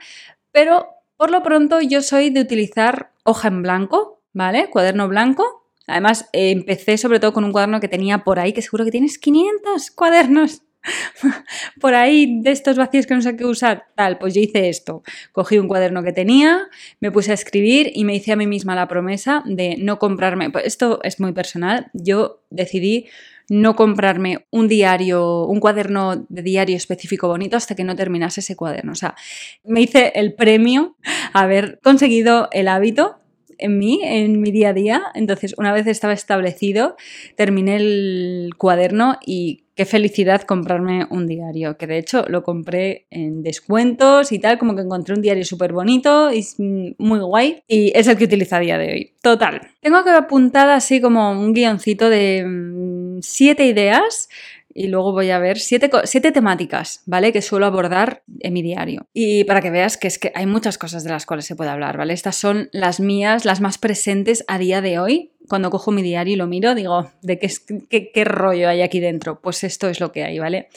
pero 0.51 0.89
por 1.17 1.31
lo 1.31 1.45
pronto 1.45 1.81
yo 1.81 2.03
soy 2.03 2.31
de 2.31 2.41
utilizar 2.41 3.13
hoja 3.23 3.47
en 3.47 3.63
blanco, 3.63 4.23
¿vale? 4.33 4.71
Cuaderno 4.71 5.07
blanco 5.07 5.64
Además, 5.87 6.29
empecé 6.33 6.99
sobre 6.99 7.21
todo 7.21 7.33
con 7.33 7.45
un 7.45 7.53
cuaderno 7.53 7.81
que 7.81 7.89
tenía 7.89 8.25
por 8.25 8.39
ahí, 8.39 8.53
que 8.53 8.63
seguro 8.63 8.85
que 8.85 8.91
tienes 8.91 9.19
500 9.19 9.91
cuadernos 9.91 10.63
por 11.81 11.95
ahí 11.95 12.41
de 12.43 12.51
estos 12.51 12.77
vacíos 12.77 13.07
que 13.07 13.15
no 13.15 13.23
sé 13.23 13.37
qué 13.37 13.45
usar. 13.45 13.87
Tal, 13.95 14.19
pues 14.19 14.35
yo 14.35 14.41
hice 14.41 14.69
esto. 14.69 15.03
Cogí 15.33 15.59
un 15.59 15.69
cuaderno 15.69 16.03
que 16.03 16.13
tenía, 16.13 16.69
me 17.01 17.11
puse 17.11 17.31
a 17.31 17.35
escribir 17.35 17.91
y 17.95 18.05
me 18.05 18.15
hice 18.15 18.33
a 18.33 18.37
mí 18.37 18.47
misma 18.47 18.75
la 18.75 18.89
promesa 18.89 19.43
de 19.47 19.77
no 19.79 19.99
comprarme. 19.99 20.51
Pues 20.51 20.67
esto 20.67 21.01
es 21.03 21.21
muy 21.21 21.33
personal. 21.33 21.91
Yo 21.93 22.43
decidí 22.51 23.07
no 23.51 23.77
comprarme 23.77 24.47
un 24.51 24.69
diario, 24.69 25.45
un 25.45 25.61
cuaderno 25.61 26.27
de 26.29 26.43
diario 26.43 26.77
específico 26.77 27.29
bonito 27.29 27.57
hasta 27.57 27.75
que 27.75 27.85
no 27.85 27.95
terminase 27.95 28.41
ese 28.41 28.57
cuaderno. 28.57 28.93
O 28.93 28.97
sea, 28.97 29.15
me 29.65 29.83
hice 29.83 30.13
el 30.15 30.35
premio 30.35 30.97
haber 31.33 31.79
conseguido 31.83 32.49
el 32.53 32.69
hábito 32.69 33.19
en 33.59 33.79
mí, 33.79 34.01
en 34.03 34.41
mi 34.41 34.51
día 34.51 34.71
a 34.71 34.73
día. 34.73 35.03
Entonces, 35.15 35.55
una 35.59 35.73
vez 35.73 35.87
estaba 35.87 36.13
establecido, 36.13 36.97
terminé 37.37 37.77
el 37.77 38.51
cuaderno 38.57 39.19
y 39.25 39.65
qué 39.75 39.85
felicidad 39.85 40.43
comprarme 40.43 41.07
un 41.11 41.27
diario, 41.27 41.77
que 41.77 41.87
de 41.87 41.99
hecho 41.99 42.25
lo 42.29 42.43
compré 42.43 43.07
en 43.11 43.43
descuentos 43.43 44.31
y 44.33 44.39
tal, 44.39 44.59
como 44.59 44.77
que 44.77 44.83
encontré 44.83 45.15
un 45.15 45.23
diario 45.23 45.45
súper 45.45 45.73
bonito 45.73 46.33
y 46.33 46.47
muy 46.99 47.19
guay 47.21 47.63
y 47.67 47.93
es 47.95 48.07
el 48.07 48.17
que 48.17 48.25
utilizo 48.25 48.57
a 48.57 48.61
día 48.61 48.79
de 48.79 48.93
hoy. 48.93 49.13
Total. 49.21 49.61
Tengo 49.81 50.05
que 50.05 50.11
apuntar 50.11 50.69
así 50.69 51.01
como 51.01 51.33
un 51.33 51.53
guioncito 51.53 52.09
de 52.09 52.45
mm, 52.47 53.19
siete 53.23 53.67
ideas 53.67 54.29
y 54.75 54.89
luego 54.89 55.13
voy 55.13 55.31
a 55.31 55.39
ver 55.39 55.59
siete, 55.59 55.89
siete, 56.05 56.33
temáticas, 56.33 57.03
¿vale? 57.07 57.33
Que 57.33 57.41
suelo 57.41 57.67
abordar 57.67 58.25
en 58.41 58.53
mi 58.53 58.61
diario. 58.61 59.07
Y 59.13 59.45
para 59.45 59.61
que 59.61 59.71
veas 59.71 59.97
que 59.97 60.09
es 60.09 60.19
que 60.19 60.33
hay 60.35 60.47
muchas 60.47 60.79
cosas 60.79 61.05
de 61.05 61.11
las 61.11 61.25
cuales 61.25 61.47
se 61.47 61.55
puede 61.55 61.71
hablar, 61.71 61.97
¿vale? 61.97 62.13
Estas 62.13 62.37
son 62.37 62.69
las 62.73 62.99
mías, 62.99 63.45
las 63.45 63.61
más 63.61 63.79
presentes 63.79 64.45
a 64.49 64.59
día 64.59 64.81
de 64.81 64.99
hoy. 64.99 65.31
Cuando 65.49 65.71
cojo 65.71 65.91
mi 65.91 66.03
diario 66.03 66.35
y 66.35 66.37
lo 66.37 66.47
miro, 66.47 66.75
digo, 66.75 67.11
¿de 67.23 67.39
qué, 67.39 67.51
qué, 67.89 68.11
qué 68.13 68.25
rollo 68.25 68.69
hay 68.69 68.83
aquí 68.83 68.99
dentro? 68.99 69.41
Pues 69.41 69.63
esto 69.63 69.89
es 69.89 70.01
lo 70.01 70.11
que 70.11 70.25
hay, 70.25 70.39
¿vale? 70.39 70.69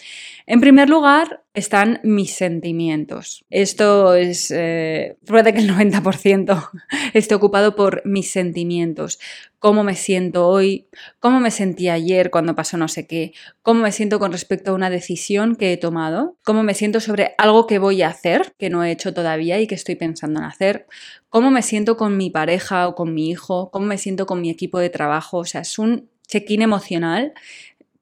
En 0.45 0.61
primer 0.61 0.89
lugar 0.89 1.41
están 1.57 1.99
mis 2.03 2.35
sentimientos. 2.35 3.43
Esto 3.49 4.13
es, 4.13 4.51
eh, 4.51 5.17
puede 5.25 5.53
que 5.53 5.59
el 5.59 5.67
90% 5.67 6.69
esté 7.15 7.33
ocupado 7.33 7.75
por 7.75 8.03
mis 8.05 8.29
sentimientos. 8.29 9.19
Cómo 9.57 9.83
me 9.83 9.95
siento 9.95 10.47
hoy, 10.47 10.87
cómo 11.19 11.39
me 11.39 11.49
sentí 11.49 11.89
ayer 11.89 12.29
cuando 12.29 12.53
pasó 12.53 12.77
no 12.77 12.87
sé 12.87 13.07
qué, 13.07 13.33
cómo 13.63 13.81
me 13.81 13.91
siento 13.91 14.19
con 14.19 14.31
respecto 14.31 14.69
a 14.69 14.75
una 14.75 14.91
decisión 14.91 15.55
que 15.55 15.73
he 15.73 15.77
tomado, 15.77 16.37
cómo 16.43 16.61
me 16.61 16.75
siento 16.75 16.99
sobre 16.99 17.33
algo 17.39 17.65
que 17.65 17.79
voy 17.79 18.03
a 18.03 18.09
hacer, 18.09 18.53
que 18.59 18.69
no 18.69 18.83
he 18.83 18.91
hecho 18.91 19.15
todavía 19.15 19.59
y 19.59 19.65
que 19.65 19.73
estoy 19.73 19.95
pensando 19.95 20.39
en 20.39 20.45
hacer, 20.45 20.85
cómo 21.29 21.49
me 21.49 21.63
siento 21.63 21.97
con 21.97 22.17
mi 22.17 22.29
pareja 22.29 22.87
o 22.87 22.93
con 22.93 23.15
mi 23.15 23.31
hijo, 23.31 23.71
cómo 23.71 23.87
me 23.87 23.97
siento 23.97 24.27
con 24.27 24.41
mi 24.41 24.51
equipo 24.51 24.77
de 24.77 24.91
trabajo. 24.91 25.39
O 25.39 25.45
sea, 25.45 25.61
es 25.61 25.79
un 25.79 26.07
check-in 26.27 26.61
emocional 26.61 27.33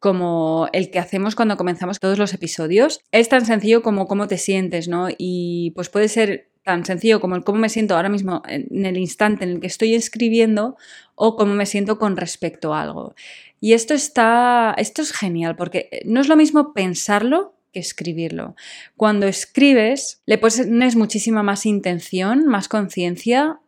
como 0.05 0.69
el 0.71 0.91
que 0.91 1.00
hacemos 1.00 1.33
cuando 1.33 1.57
comenzamos 1.57 2.00
todos 2.00 2.19
los 2.19 2.31
episodios. 2.31 3.01
Es 3.12 3.27
tan 3.27 3.43
sencillo 3.43 3.81
como 3.81 4.05
cómo 4.05 4.27
te 4.27 4.38
sientes, 4.38 4.88
¿no? 4.88 5.07
Y 5.17 5.71
pues 5.71 5.89
puede 5.89 6.09
ser 6.09 6.51
tan 6.62 6.85
sencillo 6.85 7.19
como 7.19 7.35
el 7.35 7.43
cómo 7.43 7.57
me 7.57 7.69
siento 7.69 7.95
ahora 7.95 8.09
mismo 8.09 8.43
en 8.47 8.85
el 8.85 8.97
instante 8.97 9.45
en 9.45 9.50
el 9.50 9.59
que 9.59 9.65
estoy 9.65 9.95
escribiendo 9.95 10.77
o 11.15 11.35
cómo 11.35 11.55
me 11.55 11.65
siento 11.65 11.97
con 11.97 12.17
respecto 12.17 12.75
a 12.75 12.83
algo. 12.83 13.15
Y 13.59 13.74
esto 13.74 13.95
está, 13.95 14.75
esto 14.77 15.01
es 15.01 15.12
genial 15.12 15.55
porque 15.55 15.89
no 16.05 16.21
es 16.21 16.27
lo 16.27 16.35
mismo 16.35 16.71
pensarlo 16.71 17.54
escribirlo. 17.79 18.55
Cuando 18.98 19.27
escribes, 19.27 20.22
le 20.25 20.38
pones 20.38 20.96
muchísima 20.96 21.44
más 21.44 21.65
intención, 21.65 22.46
más 22.46 22.67
conciencia 22.67 23.60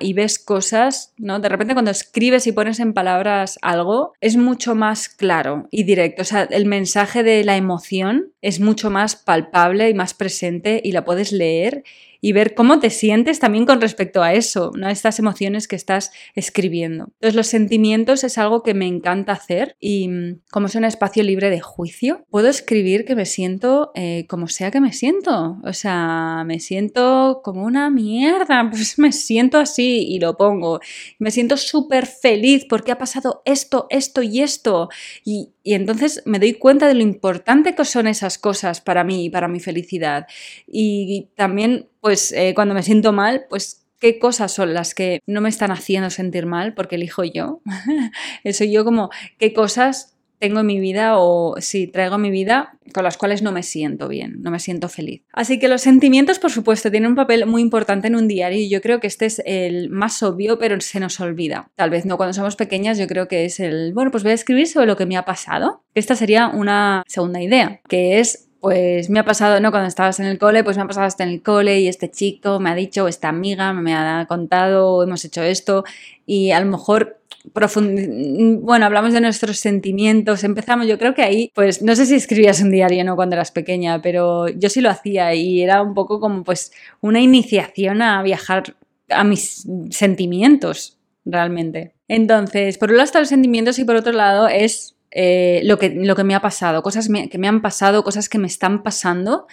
y 0.00 0.12
ves 0.12 0.38
cosas, 0.38 1.12
¿no? 1.16 1.40
De 1.40 1.48
repente 1.48 1.74
cuando 1.74 1.90
escribes 1.90 2.46
y 2.46 2.52
pones 2.52 2.80
en 2.80 2.92
palabras 2.92 3.58
algo, 3.62 4.12
es 4.20 4.36
mucho 4.36 4.74
más 4.74 5.08
claro 5.08 5.68
y 5.70 5.84
directo. 5.84 6.22
O 6.22 6.24
sea, 6.24 6.42
el 6.42 6.66
mensaje 6.66 7.22
de 7.22 7.44
la 7.44 7.56
emoción 7.56 8.32
es 8.40 8.60
mucho 8.60 8.90
más 8.90 9.16
palpable 9.16 9.88
y 9.88 9.94
más 9.94 10.14
presente 10.14 10.80
y 10.82 10.92
la 10.92 11.04
puedes 11.04 11.32
leer 11.32 11.84
y 12.24 12.32
ver 12.32 12.54
cómo 12.54 12.78
te 12.78 12.88
sientes 12.88 13.40
también 13.40 13.66
con 13.66 13.80
respecto 13.80 14.22
a 14.22 14.32
eso, 14.32 14.70
¿no? 14.76 14.88
Estas 14.88 15.18
emociones 15.18 15.66
que 15.66 15.74
estás 15.74 16.12
escribiendo. 16.36 17.08
Entonces, 17.14 17.34
los 17.34 17.48
sentimientos 17.48 18.22
es 18.22 18.38
algo 18.38 18.62
que 18.62 18.74
me 18.74 18.86
encanta 18.86 19.32
hacer 19.32 19.76
y 19.80 20.06
mm, 20.06 20.40
como 20.50 20.68
es 20.68 20.76
un 20.76 20.84
espacio 20.84 21.24
libre 21.24 21.50
de 21.50 21.60
juicio, 21.60 22.24
puedo 22.30 22.48
escribir 22.48 23.04
que 23.04 23.16
me 23.16 23.26
siento 23.26 23.90
eh, 23.96 24.24
como 24.28 24.46
sea 24.46 24.70
que 24.70 24.80
me 24.80 24.92
siento. 24.92 25.58
O 25.64 25.72
sea, 25.72 26.44
me 26.46 26.60
siento 26.60 27.40
como 27.42 27.64
una 27.64 27.90
mierda, 27.90 28.66
pues 28.70 29.00
me 29.00 29.10
siento 29.10 29.58
así 29.58 30.06
y 30.08 30.20
lo 30.20 30.36
pongo. 30.36 30.78
Me 31.18 31.32
siento 31.32 31.56
súper 31.56 32.06
feliz 32.06 32.66
porque 32.68 32.92
ha 32.92 32.98
pasado 32.98 33.42
esto, 33.44 33.88
esto 33.90 34.22
y 34.22 34.42
esto. 34.42 34.90
Y, 35.24 35.50
y 35.64 35.74
entonces 35.74 36.22
me 36.24 36.38
doy 36.38 36.54
cuenta 36.54 36.86
de 36.86 36.94
lo 36.94 37.02
importante 37.02 37.74
que 37.74 37.84
son 37.84 38.06
esas 38.06 38.38
cosas 38.38 38.80
para 38.80 39.02
mí 39.02 39.24
y 39.24 39.30
para 39.30 39.48
mi 39.48 39.58
felicidad. 39.58 40.26
Y 40.68 41.30
también, 41.34 41.88
pues, 42.02 42.32
eh, 42.32 42.52
cuando 42.54 42.74
me 42.74 42.82
siento 42.82 43.12
mal, 43.12 43.46
pues, 43.48 43.86
¿qué 44.00 44.18
cosas 44.18 44.52
son 44.52 44.74
las 44.74 44.94
que 44.94 45.20
no 45.26 45.40
me 45.40 45.48
están 45.48 45.70
haciendo 45.70 46.10
sentir 46.10 46.44
mal 46.44 46.74
porque 46.74 46.96
elijo 46.96 47.24
yo? 47.24 47.62
Eso 48.44 48.64
yo 48.64 48.84
como, 48.84 49.08
¿qué 49.38 49.54
cosas 49.54 50.12
tengo 50.42 50.58
en 50.58 50.66
mi 50.66 50.80
vida 50.80 51.18
o 51.18 51.54
si 51.60 51.86
traigo 51.86 52.16
en 52.16 52.22
mi 52.22 52.32
vida 52.32 52.76
con 52.92 53.04
las 53.04 53.16
cuales 53.16 53.42
no 53.42 53.52
me 53.52 53.62
siento 53.62 54.08
bien, 54.08 54.42
no 54.42 54.50
me 54.50 54.58
siento 54.58 54.88
feliz. 54.88 55.22
Así 55.32 55.60
que 55.60 55.68
los 55.68 55.82
sentimientos, 55.82 56.40
por 56.40 56.50
supuesto, 56.50 56.90
tienen 56.90 57.10
un 57.10 57.14
papel 57.14 57.46
muy 57.46 57.62
importante 57.62 58.08
en 58.08 58.16
un 58.16 58.26
diario 58.26 58.58
y 58.58 58.68
yo 58.68 58.80
creo 58.80 58.98
que 58.98 59.06
este 59.06 59.26
es 59.26 59.40
el 59.46 59.88
más 59.88 60.20
obvio, 60.24 60.58
pero 60.58 60.80
se 60.80 60.98
nos 60.98 61.20
olvida. 61.20 61.70
Tal 61.76 61.90
vez 61.90 62.06
no 62.06 62.16
cuando 62.16 62.32
somos 62.32 62.56
pequeñas, 62.56 62.98
yo 62.98 63.06
creo 63.06 63.28
que 63.28 63.44
es 63.44 63.60
el, 63.60 63.92
bueno, 63.94 64.10
pues 64.10 64.24
voy 64.24 64.32
a 64.32 64.34
escribir 64.34 64.66
sobre 64.66 64.86
lo 64.86 64.96
que 64.96 65.06
me 65.06 65.16
ha 65.16 65.24
pasado. 65.24 65.84
Esta 65.94 66.16
sería 66.16 66.48
una 66.48 67.04
segunda 67.06 67.40
idea, 67.40 67.80
que 67.88 68.18
es 68.18 68.48
pues 68.62 69.10
me 69.10 69.18
ha 69.18 69.24
pasado, 69.24 69.58
¿no? 69.58 69.72
Cuando 69.72 69.88
estabas 69.88 70.20
en 70.20 70.26
el 70.26 70.38
cole, 70.38 70.62
pues 70.62 70.76
me 70.76 70.84
ha 70.84 70.86
pasado 70.86 71.04
hasta 71.04 71.24
en 71.24 71.30
el 71.30 71.42
cole 71.42 71.80
y 71.80 71.88
este 71.88 72.08
chico 72.08 72.60
me 72.60 72.70
ha 72.70 72.76
dicho, 72.76 73.08
esta 73.08 73.28
amiga 73.28 73.72
me 73.72 73.92
ha 73.92 74.24
contado, 74.28 75.02
hemos 75.02 75.24
hecho 75.24 75.42
esto 75.42 75.84
y 76.26 76.52
a 76.52 76.60
lo 76.60 76.66
mejor 76.66 77.18
bueno, 77.44 78.86
hablamos 78.86 79.14
de 79.14 79.20
nuestros 79.20 79.58
sentimientos, 79.58 80.44
empezamos, 80.44 80.86
yo 80.86 80.96
creo 80.96 81.12
que 81.12 81.22
ahí, 81.22 81.50
pues 81.56 81.82
no 81.82 81.96
sé 81.96 82.06
si 82.06 82.14
escribías 82.14 82.60
un 82.60 82.70
diario 82.70 83.04
no 83.04 83.16
cuando 83.16 83.34
eras 83.34 83.50
pequeña, 83.50 84.00
pero 84.00 84.46
yo 84.46 84.68
sí 84.68 84.80
lo 84.80 84.90
hacía 84.90 85.34
y 85.34 85.60
era 85.60 85.82
un 85.82 85.94
poco 85.94 86.20
como 86.20 86.44
pues 86.44 86.70
una 87.00 87.20
iniciación 87.20 88.00
a 88.00 88.22
viajar 88.22 88.76
a 89.08 89.24
mis 89.24 89.66
sentimientos 89.90 90.98
realmente. 91.24 91.94
Entonces, 92.06 92.78
por 92.78 92.90
un 92.90 92.98
lado 92.98 93.06
están 93.06 93.22
los 93.22 93.28
sentimientos 93.28 93.80
y 93.80 93.84
por 93.84 93.96
otro 93.96 94.12
lado 94.12 94.46
es 94.46 94.94
eh, 95.12 95.60
lo, 95.64 95.78
que, 95.78 95.90
lo 95.90 96.16
que 96.16 96.24
me 96.24 96.34
ha 96.34 96.40
pasado, 96.40 96.82
cosas 96.82 97.08
que 97.08 97.38
me 97.38 97.48
han 97.48 97.62
pasado, 97.62 98.04
cosas 98.04 98.28
que 98.28 98.38
me 98.38 98.46
están 98.46 98.82
pasando 98.82 99.46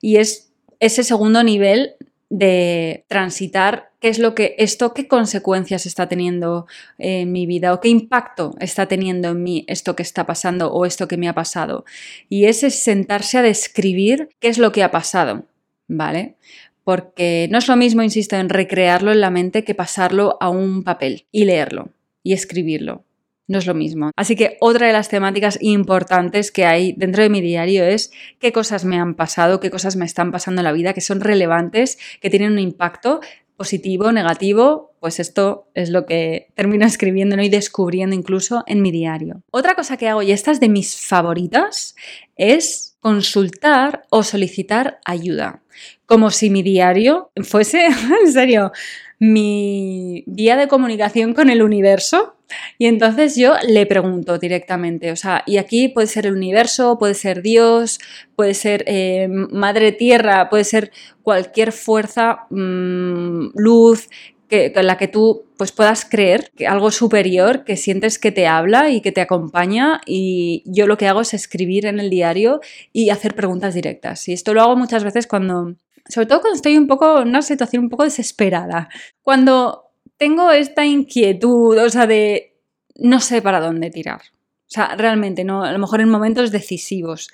y 0.00 0.16
es 0.16 0.52
ese 0.80 1.04
segundo 1.04 1.42
nivel 1.42 1.94
de 2.28 3.04
transitar 3.08 3.90
qué 4.00 4.08
es 4.08 4.18
lo 4.18 4.34
que 4.34 4.54
esto, 4.58 4.94
qué 4.94 5.06
consecuencias 5.06 5.84
está 5.84 6.08
teniendo 6.08 6.66
en 6.96 7.30
mi 7.30 7.46
vida 7.46 7.74
o 7.74 7.80
qué 7.80 7.88
impacto 7.88 8.54
está 8.58 8.86
teniendo 8.86 9.28
en 9.28 9.42
mí 9.42 9.64
esto 9.68 9.94
que 9.94 10.02
está 10.02 10.24
pasando 10.24 10.72
o 10.72 10.86
esto 10.86 11.08
que 11.08 11.18
me 11.18 11.28
ha 11.28 11.34
pasado. 11.34 11.84
Y 12.28 12.46
ese 12.46 12.68
es 12.68 12.82
sentarse 12.82 13.38
a 13.38 13.42
describir 13.42 14.30
qué 14.40 14.48
es 14.48 14.56
lo 14.56 14.72
que 14.72 14.82
ha 14.82 14.90
pasado, 14.90 15.44
¿vale? 15.88 16.36
porque 16.84 17.48
no 17.50 17.58
es 17.58 17.68
lo 17.68 17.76
mismo, 17.76 18.02
insisto, 18.02 18.36
en 18.36 18.48
recrearlo 18.48 19.12
en 19.12 19.20
la 19.20 19.30
mente 19.30 19.64
que 19.64 19.74
pasarlo 19.74 20.36
a 20.40 20.48
un 20.48 20.82
papel 20.82 21.26
y 21.30 21.44
leerlo 21.44 21.90
y 22.22 22.32
escribirlo. 22.32 23.04
No 23.48 23.58
es 23.58 23.66
lo 23.66 23.74
mismo. 23.74 24.10
Así 24.16 24.36
que 24.36 24.56
otra 24.60 24.86
de 24.86 24.92
las 24.92 25.08
temáticas 25.08 25.58
importantes 25.60 26.50
que 26.50 26.64
hay 26.64 26.92
dentro 26.92 27.22
de 27.22 27.28
mi 27.28 27.40
diario 27.40 27.84
es 27.84 28.12
qué 28.38 28.52
cosas 28.52 28.84
me 28.84 28.98
han 28.98 29.14
pasado, 29.14 29.60
qué 29.60 29.70
cosas 29.70 29.96
me 29.96 30.04
están 30.04 30.30
pasando 30.30 30.60
en 30.60 30.64
la 30.64 30.72
vida, 30.72 30.92
que 30.94 31.00
son 31.00 31.20
relevantes, 31.20 31.98
que 32.20 32.30
tienen 32.30 32.52
un 32.52 32.58
impacto 32.58 33.20
positivo, 33.56 34.10
negativo, 34.10 34.92
pues 34.98 35.20
esto 35.20 35.68
es 35.74 35.90
lo 35.90 36.06
que 36.06 36.48
termino 36.54 36.86
escribiendo 36.86 37.40
y 37.40 37.48
descubriendo 37.48 38.14
incluso 38.16 38.64
en 38.66 38.82
mi 38.82 38.90
diario. 38.90 39.42
Otra 39.50 39.74
cosa 39.74 39.96
que 39.96 40.08
hago, 40.08 40.22
y 40.22 40.32
esta 40.32 40.50
es 40.50 40.60
de 40.60 40.68
mis 40.68 40.96
favoritas, 40.96 41.94
es 42.36 42.96
consultar 43.00 44.04
o 44.10 44.22
solicitar 44.22 44.98
ayuda. 45.04 45.62
Como 46.06 46.30
si 46.30 46.50
mi 46.50 46.62
diario 46.62 47.30
fuese, 47.42 47.86
en 48.24 48.32
serio, 48.32 48.72
mi 49.18 50.24
vía 50.26 50.56
de 50.56 50.66
comunicación 50.66 51.32
con 51.34 51.48
el 51.48 51.62
universo. 51.62 52.34
Y 52.78 52.86
entonces 52.86 53.36
yo 53.36 53.54
le 53.66 53.86
pregunto 53.86 54.38
directamente, 54.38 55.12
o 55.12 55.16
sea, 55.16 55.42
y 55.46 55.56
aquí 55.56 55.88
puede 55.88 56.06
ser 56.06 56.26
el 56.26 56.34
universo, 56.34 56.98
puede 56.98 57.14
ser 57.14 57.42
Dios, 57.42 57.98
puede 58.36 58.54
ser 58.54 58.84
eh, 58.86 59.28
Madre 59.28 59.92
Tierra, 59.92 60.48
puede 60.48 60.64
ser 60.64 60.92
cualquier 61.22 61.72
fuerza, 61.72 62.46
mm, 62.50 63.50
luz, 63.54 64.08
que, 64.52 64.70
en 64.74 64.86
la 64.86 64.98
que 64.98 65.08
tú 65.08 65.46
pues, 65.56 65.72
puedas 65.72 66.04
creer 66.04 66.50
que 66.54 66.66
algo 66.66 66.90
superior 66.90 67.64
que 67.64 67.78
sientes 67.78 68.18
que 68.18 68.32
te 68.32 68.46
habla 68.46 68.90
y 68.90 69.00
que 69.00 69.10
te 69.10 69.22
acompaña 69.22 70.02
y 70.04 70.62
yo 70.66 70.86
lo 70.86 70.98
que 70.98 71.08
hago 71.08 71.22
es 71.22 71.32
escribir 71.32 71.86
en 71.86 71.98
el 72.00 72.10
diario 72.10 72.60
y 72.92 73.08
hacer 73.08 73.34
preguntas 73.34 73.72
directas. 73.72 74.28
Y 74.28 74.34
esto 74.34 74.52
lo 74.52 74.60
hago 74.60 74.76
muchas 74.76 75.04
veces 75.04 75.26
cuando 75.26 75.74
sobre 76.08 76.26
todo 76.26 76.40
cuando 76.40 76.56
estoy 76.56 76.76
un 76.76 76.86
poco 76.86 77.22
en 77.22 77.28
una 77.28 77.42
situación 77.42 77.84
un 77.84 77.88
poco 77.88 78.04
desesperada. 78.04 78.88
Cuando 79.22 79.81
tengo 80.22 80.52
esta 80.52 80.86
inquietud, 80.86 81.76
o 81.78 81.90
sea, 81.90 82.06
de 82.06 82.54
no 82.94 83.18
sé 83.18 83.42
para 83.42 83.58
dónde 83.58 83.90
tirar. 83.90 84.20
O 84.20 84.68
sea, 84.68 84.94
realmente, 84.94 85.42
no, 85.42 85.64
a 85.64 85.72
lo 85.72 85.80
mejor 85.80 86.00
en 86.00 86.08
momentos 86.10 86.52
decisivos 86.52 87.28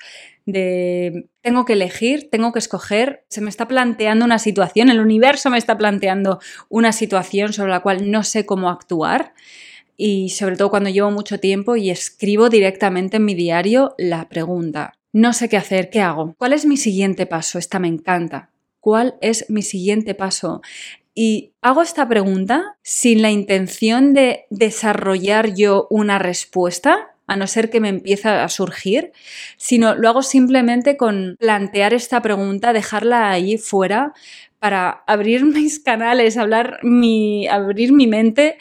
de 0.46 1.28
tengo 1.42 1.66
que 1.66 1.74
elegir, 1.74 2.30
tengo 2.30 2.50
que 2.50 2.60
escoger, 2.60 3.26
se 3.28 3.42
me 3.42 3.50
está 3.50 3.68
planteando 3.68 4.24
una 4.24 4.38
situación, 4.38 4.88
el 4.88 5.00
universo 5.00 5.50
me 5.50 5.58
está 5.58 5.76
planteando 5.76 6.40
una 6.70 6.92
situación 6.92 7.52
sobre 7.52 7.72
la 7.72 7.80
cual 7.80 8.10
no 8.10 8.24
sé 8.24 8.46
cómo 8.46 8.70
actuar 8.70 9.34
y 9.98 10.30
sobre 10.30 10.56
todo 10.56 10.70
cuando 10.70 10.88
llevo 10.88 11.10
mucho 11.10 11.38
tiempo 11.38 11.76
y 11.76 11.90
escribo 11.90 12.48
directamente 12.48 13.18
en 13.18 13.26
mi 13.26 13.34
diario 13.34 13.94
la 13.98 14.30
pregunta, 14.30 14.94
no 15.12 15.34
sé 15.34 15.50
qué 15.50 15.58
hacer, 15.58 15.90
¿qué 15.90 16.00
hago? 16.00 16.34
¿Cuál 16.38 16.54
es 16.54 16.64
mi 16.64 16.78
siguiente 16.78 17.26
paso? 17.26 17.58
Esta 17.58 17.78
me 17.78 17.88
encanta 17.88 18.48
cuál 18.80 19.16
es 19.20 19.50
mi 19.50 19.60
siguiente 19.60 20.14
paso. 20.14 20.62
Y 21.20 21.54
hago 21.62 21.82
esta 21.82 22.08
pregunta 22.08 22.76
sin 22.84 23.22
la 23.22 23.32
intención 23.32 24.14
de 24.14 24.44
desarrollar 24.50 25.52
yo 25.52 25.88
una 25.90 26.20
respuesta, 26.20 27.10
a 27.26 27.34
no 27.34 27.48
ser 27.48 27.70
que 27.70 27.80
me 27.80 27.88
empiece 27.88 28.28
a 28.28 28.48
surgir, 28.48 29.10
sino 29.56 29.96
lo 29.96 30.08
hago 30.08 30.22
simplemente 30.22 30.96
con 30.96 31.34
plantear 31.40 31.92
esta 31.92 32.22
pregunta, 32.22 32.72
dejarla 32.72 33.32
ahí 33.32 33.58
fuera 33.58 34.12
para 34.60 35.02
abrir 35.08 35.44
mis 35.44 35.80
canales, 35.80 36.36
hablar 36.36 36.78
mi, 36.84 37.48
abrir 37.48 37.92
mi 37.92 38.06
mente 38.06 38.56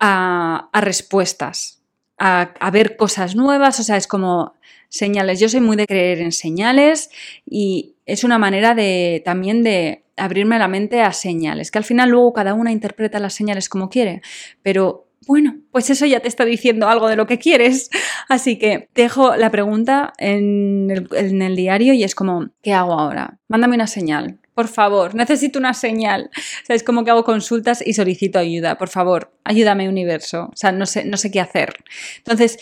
a, 0.00 0.68
respuestas, 0.72 1.80
a, 2.18 2.52
a, 2.58 2.70
ver 2.72 2.96
cosas 2.96 3.36
nuevas, 3.36 3.78
o 3.78 3.84
sea, 3.84 3.96
es 3.96 4.08
como 4.08 4.54
señales. 4.88 5.38
Yo 5.38 5.48
soy 5.48 5.60
muy 5.60 5.76
de 5.76 5.86
creer 5.86 6.18
en 6.18 6.32
señales 6.32 7.08
y 7.48 7.94
es 8.04 8.24
una 8.24 8.40
manera 8.40 8.74
de 8.74 9.22
también 9.24 9.62
de 9.62 10.02
abrirme 10.20 10.58
la 10.58 10.68
mente 10.68 11.00
a 11.00 11.12
señales, 11.12 11.70
que 11.70 11.78
al 11.78 11.84
final 11.84 12.10
luego 12.10 12.32
cada 12.32 12.54
una 12.54 12.72
interpreta 12.72 13.18
las 13.18 13.34
señales 13.34 13.68
como 13.68 13.88
quiere, 13.88 14.22
pero 14.62 15.06
bueno, 15.26 15.58
pues 15.70 15.90
eso 15.90 16.06
ya 16.06 16.20
te 16.20 16.28
está 16.28 16.44
diciendo 16.44 16.88
algo 16.88 17.08
de 17.08 17.16
lo 17.16 17.26
que 17.26 17.38
quieres. 17.38 17.90
Así 18.28 18.58
que 18.58 18.88
dejo 18.94 19.36
la 19.36 19.50
pregunta 19.50 20.12
en 20.18 20.90
el, 20.90 21.56
diario 21.56 21.92
y 21.92 22.04
es 22.04 22.14
como, 22.14 22.48
¿qué 22.62 22.72
hago 22.72 22.94
ahora? 22.94 23.38
Mándame 23.48 23.74
una 23.74 23.86
señal. 23.86 24.38
Por 24.54 24.68
favor, 24.68 25.14
necesito 25.14 25.58
una 25.58 25.74
señal. 25.74 26.30
O 26.68 26.72
es 26.72 26.82
como 26.82 27.04
que 27.04 27.10
hago 27.10 27.24
consultas 27.24 27.82
y 27.86 27.92
solicito 27.94 28.38
ayuda. 28.38 28.76
Por 28.78 28.88
favor, 28.88 29.32
ayúdame, 29.44 29.88
universo. 29.88 30.50
O 30.52 30.56
sea, 30.56 30.72
no 30.72 30.86
sé, 30.86 31.04
no 31.04 31.16
sé 31.16 31.30
qué 31.30 31.40
hacer. 31.40 31.74
Entonces, 32.18 32.58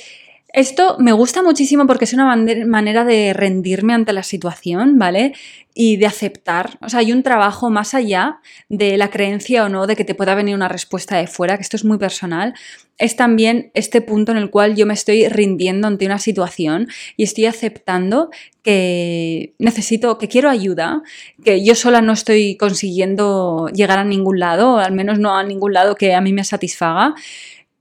esto 0.52 0.96
me 0.98 1.12
gusta 1.12 1.42
muchísimo 1.42 1.86
porque 1.86 2.06
es 2.06 2.14
una 2.14 2.34
manera 2.34 3.04
de 3.04 3.34
rendirme 3.34 3.92
ante 3.92 4.14
la 4.14 4.22
situación, 4.22 4.98
¿vale? 4.98 5.34
Y 5.74 5.98
de 5.98 6.06
aceptar. 6.06 6.78
O 6.80 6.88
sea, 6.88 7.00
hay 7.00 7.12
un 7.12 7.22
trabajo 7.22 7.68
más 7.68 7.92
allá 7.92 8.40
de 8.70 8.96
la 8.96 9.10
creencia 9.10 9.64
o 9.64 9.68
no 9.68 9.86
de 9.86 9.94
que 9.94 10.06
te 10.06 10.14
pueda 10.14 10.34
venir 10.34 10.54
una 10.54 10.68
respuesta 10.68 11.18
de 11.18 11.26
fuera, 11.26 11.56
que 11.56 11.62
esto 11.62 11.76
es 11.76 11.84
muy 11.84 11.98
personal. 11.98 12.54
Es 12.96 13.14
también 13.14 13.70
este 13.74 14.00
punto 14.00 14.32
en 14.32 14.38
el 14.38 14.48
cual 14.48 14.74
yo 14.74 14.86
me 14.86 14.94
estoy 14.94 15.28
rindiendo 15.28 15.86
ante 15.86 16.06
una 16.06 16.18
situación 16.18 16.88
y 17.18 17.24
estoy 17.24 17.44
aceptando 17.44 18.30
que 18.62 19.52
necesito, 19.58 20.16
que 20.16 20.28
quiero 20.28 20.48
ayuda, 20.48 21.02
que 21.44 21.62
yo 21.62 21.74
sola 21.74 22.00
no 22.00 22.14
estoy 22.14 22.56
consiguiendo 22.56 23.68
llegar 23.74 23.98
a 23.98 24.04
ningún 24.04 24.40
lado, 24.40 24.78
al 24.78 24.92
menos 24.92 25.18
no 25.18 25.36
a 25.36 25.44
ningún 25.44 25.74
lado 25.74 25.94
que 25.94 26.14
a 26.14 26.22
mí 26.22 26.32
me 26.32 26.42
satisfaga. 26.42 27.14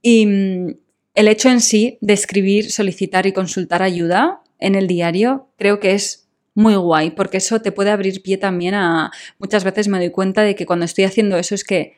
Y 0.02 0.76
el 1.14 1.28
hecho 1.28 1.48
en 1.48 1.60
sí 1.60 1.98
de 2.00 2.14
escribir, 2.14 2.70
solicitar 2.70 3.26
y 3.26 3.32
consultar 3.32 3.82
ayuda 3.82 4.42
en 4.58 4.74
el 4.74 4.86
diario 4.86 5.48
creo 5.56 5.80
que 5.80 5.92
es 5.94 6.28
muy 6.54 6.74
guay, 6.74 7.12
porque 7.12 7.36
eso 7.36 7.60
te 7.60 7.70
puede 7.70 7.90
abrir 7.90 8.20
pie 8.20 8.36
también 8.36 8.74
a... 8.74 9.12
Muchas 9.38 9.62
veces 9.62 9.86
me 9.86 9.98
doy 9.98 10.10
cuenta 10.10 10.42
de 10.42 10.56
que 10.56 10.66
cuando 10.66 10.84
estoy 10.84 11.04
haciendo 11.04 11.38
eso 11.38 11.54
es 11.54 11.62
que, 11.62 11.96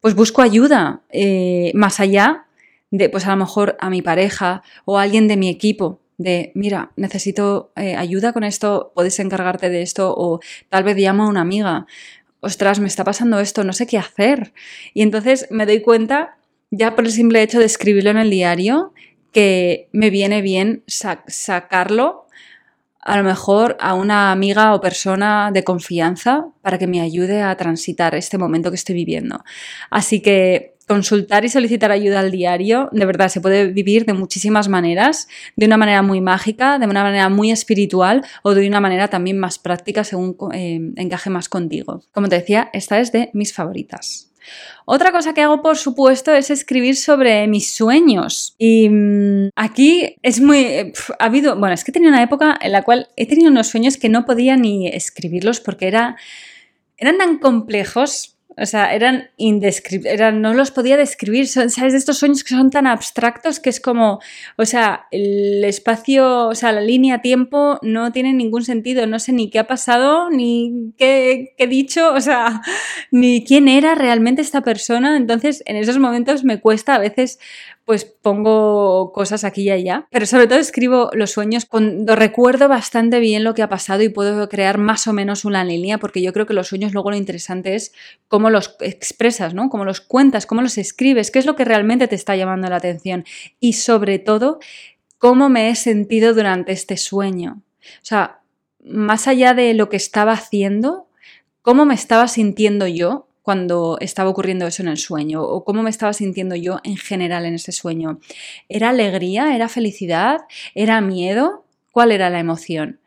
pues 0.00 0.14
busco 0.14 0.42
ayuda 0.42 1.02
eh, 1.08 1.72
más 1.74 2.00
allá 2.00 2.44
de, 2.90 3.08
pues 3.08 3.26
a 3.26 3.30
lo 3.30 3.38
mejor 3.38 3.78
a 3.80 3.88
mi 3.88 4.02
pareja 4.02 4.62
o 4.84 4.98
a 4.98 5.02
alguien 5.02 5.26
de 5.26 5.38
mi 5.38 5.48
equipo, 5.48 6.00
de, 6.18 6.52
mira, 6.54 6.92
necesito 6.96 7.72
eh, 7.76 7.96
ayuda 7.96 8.34
con 8.34 8.44
esto, 8.44 8.92
puedes 8.94 9.18
encargarte 9.18 9.70
de 9.70 9.80
esto, 9.80 10.14
o 10.14 10.40
tal 10.68 10.84
vez 10.84 10.96
llamo 10.98 11.24
a 11.24 11.28
una 11.28 11.40
amiga, 11.40 11.86
ostras, 12.40 12.80
me 12.80 12.88
está 12.88 13.04
pasando 13.04 13.40
esto, 13.40 13.64
no 13.64 13.72
sé 13.72 13.86
qué 13.86 13.96
hacer. 13.96 14.52
Y 14.92 15.00
entonces 15.00 15.46
me 15.50 15.64
doy 15.64 15.80
cuenta 15.80 16.36
ya 16.70 16.94
por 16.94 17.04
el 17.04 17.12
simple 17.12 17.42
hecho 17.42 17.58
de 17.58 17.66
escribirlo 17.66 18.10
en 18.10 18.18
el 18.18 18.30
diario, 18.30 18.92
que 19.32 19.88
me 19.92 20.10
viene 20.10 20.42
bien 20.42 20.84
sacarlo 20.86 22.24
a 23.04 23.18
lo 23.18 23.24
mejor 23.24 23.76
a 23.80 23.94
una 23.94 24.32
amiga 24.32 24.74
o 24.74 24.80
persona 24.80 25.50
de 25.52 25.62
confianza 25.62 26.46
para 26.62 26.78
que 26.78 26.86
me 26.86 27.00
ayude 27.00 27.42
a 27.42 27.54
transitar 27.56 28.14
este 28.14 28.38
momento 28.38 28.70
que 28.70 28.76
estoy 28.76 28.94
viviendo. 28.94 29.44
Así 29.90 30.22
que 30.22 30.74
consultar 30.86 31.44
y 31.44 31.48
solicitar 31.48 31.90
ayuda 31.90 32.20
al 32.20 32.30
diario, 32.30 32.88
de 32.92 33.04
verdad, 33.04 33.28
se 33.28 33.40
puede 33.40 33.68
vivir 33.68 34.06
de 34.06 34.12
muchísimas 34.12 34.68
maneras, 34.68 35.28
de 35.56 35.66
una 35.66 35.76
manera 35.76 36.02
muy 36.02 36.20
mágica, 36.20 36.78
de 36.78 36.86
una 36.86 37.02
manera 37.02 37.28
muy 37.28 37.50
espiritual 37.50 38.24
o 38.42 38.54
de 38.54 38.66
una 38.66 38.80
manera 38.80 39.08
también 39.08 39.38
más 39.38 39.58
práctica 39.58 40.04
según 40.04 40.36
eh, 40.52 40.80
encaje 40.96 41.30
más 41.30 41.48
contigo. 41.48 42.02
Como 42.12 42.28
te 42.28 42.36
decía, 42.36 42.70
esta 42.72 43.00
es 43.00 43.12
de 43.12 43.30
mis 43.34 43.52
favoritas. 43.52 44.30
Otra 44.84 45.12
cosa 45.12 45.34
que 45.34 45.42
hago, 45.42 45.62
por 45.62 45.76
supuesto, 45.76 46.32
es 46.34 46.50
escribir 46.50 46.96
sobre 46.96 47.46
mis 47.46 47.74
sueños. 47.74 48.54
Y 48.58 48.88
mm, 48.88 49.48
aquí 49.56 50.16
es 50.22 50.40
muy... 50.40 50.58
Eh, 50.58 50.92
ha 51.18 51.24
habido... 51.24 51.56
Bueno, 51.56 51.74
es 51.74 51.84
que 51.84 51.90
he 51.90 51.94
tenido 51.94 52.10
una 52.10 52.22
época 52.22 52.58
en 52.60 52.72
la 52.72 52.82
cual 52.82 53.08
he 53.16 53.26
tenido 53.26 53.50
unos 53.50 53.68
sueños 53.68 53.96
que 53.96 54.08
no 54.08 54.24
podía 54.24 54.56
ni 54.56 54.88
escribirlos 54.88 55.60
porque 55.60 55.88
era, 55.88 56.16
eran 56.96 57.18
tan 57.18 57.38
complejos 57.38 58.33
o 58.56 58.66
sea, 58.66 58.94
eran 58.94 59.30
indescriptibles, 59.36 60.34
no 60.34 60.54
los 60.54 60.70
podía 60.70 60.96
describir, 60.96 61.48
¿sabes? 61.48 61.92
De 61.92 61.98
estos 61.98 62.18
sueños 62.18 62.44
que 62.44 62.54
son 62.54 62.70
tan 62.70 62.86
abstractos 62.86 63.60
que 63.60 63.70
es 63.70 63.80
como, 63.80 64.20
o 64.56 64.64
sea, 64.64 65.06
el 65.10 65.64
espacio, 65.64 66.48
o 66.48 66.54
sea, 66.54 66.72
la 66.72 66.80
línea 66.80 67.20
tiempo 67.20 67.78
no 67.82 68.12
tiene 68.12 68.32
ningún 68.32 68.64
sentido, 68.64 69.06
no 69.06 69.18
sé 69.18 69.32
ni 69.32 69.50
qué 69.50 69.58
ha 69.58 69.66
pasado, 69.66 70.30
ni 70.30 70.92
qué, 70.96 71.54
qué 71.56 71.64
he 71.64 71.66
dicho, 71.66 72.12
o 72.12 72.20
sea, 72.20 72.62
ni 73.10 73.44
quién 73.44 73.68
era 73.68 73.94
realmente 73.94 74.42
esta 74.42 74.60
persona. 74.60 75.16
Entonces, 75.16 75.62
en 75.66 75.76
esos 75.76 75.98
momentos 75.98 76.44
me 76.44 76.60
cuesta 76.60 76.94
a 76.94 76.98
veces 76.98 77.38
pues 77.84 78.04
pongo 78.06 79.12
cosas 79.12 79.44
aquí 79.44 79.62
y 79.62 79.70
allá, 79.70 80.06
pero 80.10 80.24
sobre 80.24 80.46
todo 80.46 80.58
escribo 80.58 81.10
los 81.12 81.32
sueños 81.32 81.66
cuando 81.66 82.16
recuerdo 82.16 82.66
bastante 82.66 83.20
bien 83.20 83.44
lo 83.44 83.52
que 83.52 83.62
ha 83.62 83.68
pasado 83.68 84.02
y 84.02 84.08
puedo 84.08 84.48
crear 84.48 84.78
más 84.78 85.06
o 85.06 85.12
menos 85.12 85.44
una 85.44 85.64
línea, 85.64 85.98
porque 85.98 86.22
yo 86.22 86.32
creo 86.32 86.46
que 86.46 86.54
los 86.54 86.68
sueños 86.68 86.92
luego 86.94 87.10
lo 87.10 87.16
interesante 87.16 87.74
es 87.74 87.92
cómo 88.28 88.48
los 88.48 88.76
expresas, 88.80 89.52
¿no? 89.52 89.68
Cómo 89.68 89.84
los 89.84 90.00
cuentas, 90.00 90.46
cómo 90.46 90.62
los 90.62 90.78
escribes, 90.78 91.30
qué 91.30 91.38
es 91.38 91.46
lo 91.46 91.56
que 91.56 91.66
realmente 91.66 92.08
te 92.08 92.14
está 92.14 92.36
llamando 92.36 92.68
la 92.70 92.76
atención 92.76 93.24
y 93.60 93.74
sobre 93.74 94.18
todo 94.18 94.60
cómo 95.18 95.50
me 95.50 95.68
he 95.68 95.74
sentido 95.74 96.32
durante 96.32 96.72
este 96.72 96.96
sueño. 96.96 97.60
O 97.82 98.04
sea, 98.04 98.40
más 98.82 99.28
allá 99.28 99.52
de 99.52 99.74
lo 99.74 99.90
que 99.90 99.96
estaba 99.96 100.32
haciendo, 100.32 101.06
cómo 101.60 101.84
me 101.84 101.94
estaba 101.94 102.28
sintiendo 102.28 102.86
yo 102.86 103.26
cuando 103.44 103.98
estaba 104.00 104.30
ocurriendo 104.30 104.66
eso 104.66 104.82
en 104.82 104.88
el 104.88 104.96
sueño 104.96 105.42
o 105.42 105.64
cómo 105.64 105.82
me 105.82 105.90
estaba 105.90 106.14
sintiendo 106.14 106.56
yo 106.56 106.80
en 106.82 106.96
general 106.96 107.44
en 107.44 107.54
ese 107.54 107.72
sueño. 107.72 108.18
¿Era 108.70 108.88
alegría? 108.88 109.54
¿Era 109.54 109.68
felicidad? 109.68 110.40
¿Era 110.74 111.02
miedo? 111.02 111.62
¿Cuál 111.92 112.10
era 112.10 112.30
la 112.30 112.40
emoción? 112.40 113.00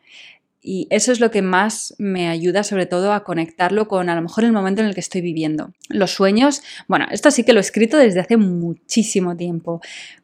Y 0.60 0.88
eso 0.90 1.12
es 1.12 1.20
lo 1.20 1.30
que 1.30 1.42
más 1.42 1.94
me 1.98 2.28
ayuda 2.28 2.64
sobre 2.64 2.86
todo 2.86 3.12
a 3.12 3.22
conectarlo 3.24 3.86
con 3.86 4.08
a 4.08 4.14
lo 4.14 4.22
mejor 4.22 4.44
el 4.44 4.52
momento 4.52 4.82
en 4.82 4.88
el 4.88 4.94
que 4.94 5.00
estoy 5.00 5.20
viviendo. 5.20 5.72
Los 5.88 6.12
sueños, 6.12 6.62
bueno, 6.88 7.06
esto 7.10 7.30
sí 7.30 7.44
que 7.44 7.52
lo 7.52 7.60
he 7.60 7.62
escrito 7.62 7.96
desde 7.96 8.20
hace 8.20 8.36
muchísimo 8.36 9.36
tiempo, 9.36 9.80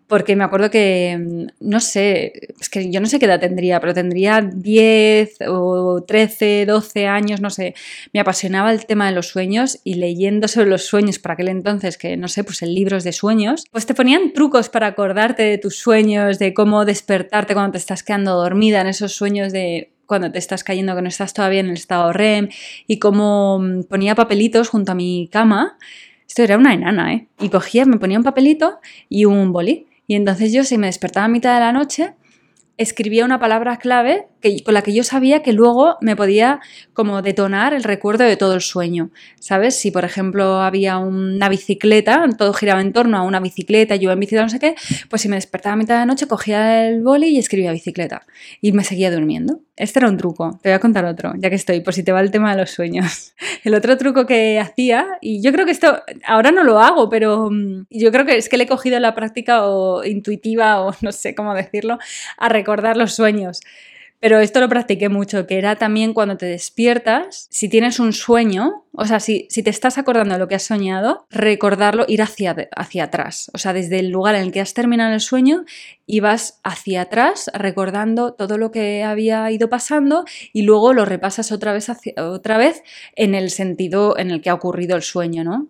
porque 0.07 0.37
me 0.37 0.44
acuerdo 0.44 0.70
que, 0.70 1.16
mm, 1.18 1.68
no 1.68 1.81
sé, 1.81 2.33
es 2.61 2.68
que 2.68 2.90
yo 2.90 3.01
no 3.01 3.07
sé 3.07 3.18
qué 3.18 3.27
edad 3.27 3.40
tendría, 3.40 3.81
pero 3.81 3.94
tendría 3.94 4.42
10 4.42 5.38
o 5.49 6.03
13, 6.07 6.66
12 6.66 7.07
años, 7.07 7.40
no 7.40 7.51
sé. 7.51 7.75
Me 8.12 8.20
apasionaba 8.20 8.70
el 8.73 8.87
tema 8.87 9.07
de 9.07 9.12
los 9.12 9.29
sueños 9.29 9.81
y 9.83 9.94
leyendo 9.94 10.49
sobre 10.49 10.68
los 10.68 10.85
sueños 10.85 11.18
para 11.18 11.35
aquel 11.35 11.49
entonces, 11.49 11.97
que 11.97 12.16
no 12.16 12.29
sé, 12.29 12.44
pues 12.44 12.62
en 12.62 12.75
libros 12.75 13.05
de 13.05 13.12
sueños, 13.12 13.64
pues 13.70 13.87
te 13.87 13.94
ponían 13.94 14.33
trucos 14.33 14.68
para 14.68 14.88
acordarte 14.88 15.42
de 15.42 15.59
tus 15.59 15.77
sueños, 15.77 16.38
de 16.38 16.55
cómo 16.55 16.85
despertarte 16.85 17.55
cuando 17.55 17.73
te 17.73 17.79
estás 17.79 18.03
quedando 18.03 18.35
dormida 18.35 18.81
en 18.83 18.88
esos 18.88 19.12
sueños 19.12 19.53
de 19.53 19.94
cuando 20.07 20.31
te 20.31 20.38
estás 20.38 20.64
cayendo 20.64 20.95
que 20.95 21.03
no 21.03 21.09
estás 21.09 21.35
todavía 21.35 21.61
en 21.61 21.67
el 21.67 21.75
estado 21.75 22.12
REM 22.12 22.49
y 22.87 22.99
cómo 22.99 23.59
mm, 23.59 23.85
ponía 23.85 24.14
papelitos 24.14 24.69
junto 24.69 24.93
a 24.93 24.95
mi 24.95 25.29
cama. 25.33 25.79
Esto 26.27 26.43
era 26.43 26.57
una 26.57 26.75
enana, 26.75 27.14
¿eh? 27.14 27.29
Y 27.40 27.49
cogía, 27.49 27.85
me 27.85 27.99
ponía 27.99 28.19
un 28.19 28.25
papelito 28.25 28.81
y 29.09 29.25
un 29.25 29.53
boli 29.53 29.87
y 30.07 30.17
entonces 30.17 30.53
yo, 30.53 30.64
si 30.64 30.79
me 30.79 30.87
despertaba 30.87 31.27
a 31.27 31.29
mitad 31.29 31.55
de 31.55 31.61
la 31.61 31.73
noche, 31.73 32.14
escribía 32.77 33.25
una 33.25 33.38
palabra 33.38 33.79
clave 33.79 34.29
con 34.65 34.75
la 34.75 34.83
que 34.83 34.93
yo 34.93 35.05
sabía 35.05 35.43
que 35.43 35.53
luego 35.53 35.97
me 36.01 36.17
podía 36.17 36.61
como 36.93 37.23
detonar 37.23 37.75
el 37.75 37.83
recuerdo 37.83 38.25
de 38.25 38.37
todo 38.37 38.55
el 38.55 38.61
sueño. 38.61 39.11
¿Sabes? 39.41 39.77
Si 39.77 39.91
por 39.91 40.05
ejemplo 40.05 40.61
había 40.61 40.99
una 40.99 41.49
bicicleta, 41.49 42.25
todo 42.37 42.53
giraba 42.53 42.81
en 42.81 42.93
torno 42.93 43.17
a 43.19 43.23
una 43.23 43.41
bicicleta, 43.41 43.97
yo 43.97 44.11
en 44.11 44.21
bicicleta, 44.21 44.45
no 44.45 44.51
sé 44.51 44.59
qué, 44.59 44.75
pues 45.09 45.23
si 45.23 45.29
me 45.29 45.37
despertaba 45.37 45.75
a 45.75 45.77
mitad 45.77 45.95
de 45.95 46.01
la 46.01 46.07
noche, 46.07 46.27
cogía 46.27 46.87
el 46.87 47.03
boli 47.03 47.29
y 47.29 47.39
escribía 47.39 47.73
bicicleta. 47.73 48.27
Y 48.61 48.73
me 48.73 48.85
seguía 48.85 49.11
durmiendo. 49.11 49.61
Este 49.77 49.99
era 49.99 50.09
un 50.09 50.17
truco. 50.17 50.59
Te 50.63 50.69
voy 50.69 50.77
a 50.77 50.79
contar 50.79 51.05
otro, 51.05 51.33
ya 51.37 51.51
que 51.51 51.57
estoy, 51.57 51.81
por 51.81 51.95
si 51.95 52.05
te 52.05 52.13
va 52.13 52.21
el 52.21 52.31
tema 52.31 52.53
de 52.55 52.61
los 52.61 52.71
sueños. 52.71 53.35
El 53.65 53.75
otro 53.75 53.97
truco 53.97 54.27
que 54.27 54.61
hacía, 54.61 55.07
y 55.21 55.43
yo 55.43 55.53
creo 55.53 55.65
que 55.65 55.73
esto 55.73 56.03
ahora 56.27 56.53
no 56.53 56.63
lo 56.63 56.79
hago, 56.79 57.09
pero 57.09 57.49
mm, 57.51 57.87
yo 57.91 58.13
creo 58.13 58.25
que 58.25 58.37
es 58.37 58.49
que 58.49 58.57
le 58.57 58.65
he 58.65 58.69
cogido 58.69 59.01
la 59.01 59.15
práctica 59.15 59.67
o 59.67 60.05
intuitiva 60.05 60.83
o 60.83 60.95
no 61.01 61.13
sé 61.13 61.35
cómo 61.35 61.55
decirlo, 61.55 61.99
a 62.39 62.49
recordar 62.49 62.97
los 62.97 63.15
sueños. 63.15 63.61
Pero 64.25 64.41
esto 64.41 64.59
lo 64.59 64.71
practiqué 64.71 65.11
mucho, 65.11 65.47
que 65.47 65.59
era 65.59 65.77
también 65.77 66.15
cuando 66.15 66.39
te 66.39 66.47
despiertas, 66.47 67.47
si 67.51 67.69
tienes 67.69 68.01
un 68.01 68.15
sueño, 68.15 68.87
o 68.93 69.05
sea, 69.05 69.21
si, 69.21 69.49
te 69.49 69.69
estás 69.69 69.99
acordando 69.99 70.33
de 70.33 70.39
lo 70.39 70.49
que 70.49 70.55
has 70.55 70.63
soñado, 70.63 71.27
recordarlo, 71.29 72.07
ir 72.09 72.23
hacia, 72.23 72.57
hacia 72.75 73.05
atrás. 73.05 73.51
O 73.53 73.59
sea, 73.59 73.75
desde 73.75 73.99
el 73.99 74.09
lugar 74.09 74.35
en 74.35 74.45
el 74.45 74.51
que 74.51 74.63
has 74.63 74.73
terminado 74.73 75.13
el 75.13 75.21
sueño, 75.21 75.67
ibas 76.07 76.59
hacia 76.65 77.03
atrás 77.03 77.51
recordando 77.53 78.33
todo 78.33 78.57
lo 78.57 78.71
que 78.71 79.03
había 79.03 79.51
ido 79.51 79.69
pasando 79.69 80.25
y 80.55 80.63
luego 80.63 80.95
lo 80.95 81.05
repasas 81.05 81.53
otra 81.53 81.75
vez, 81.75 81.91
otra 82.17 82.57
vez 82.57 82.83
en 83.17 83.35
el 83.35 83.51
sentido 83.51 84.17
en 84.17 84.31
el 84.31 84.41
que 84.41 84.49
ha 84.49 84.55
ocurrido 84.55 84.97
el 84.97 85.03
sueño, 85.03 85.45
¿no? 85.45 85.69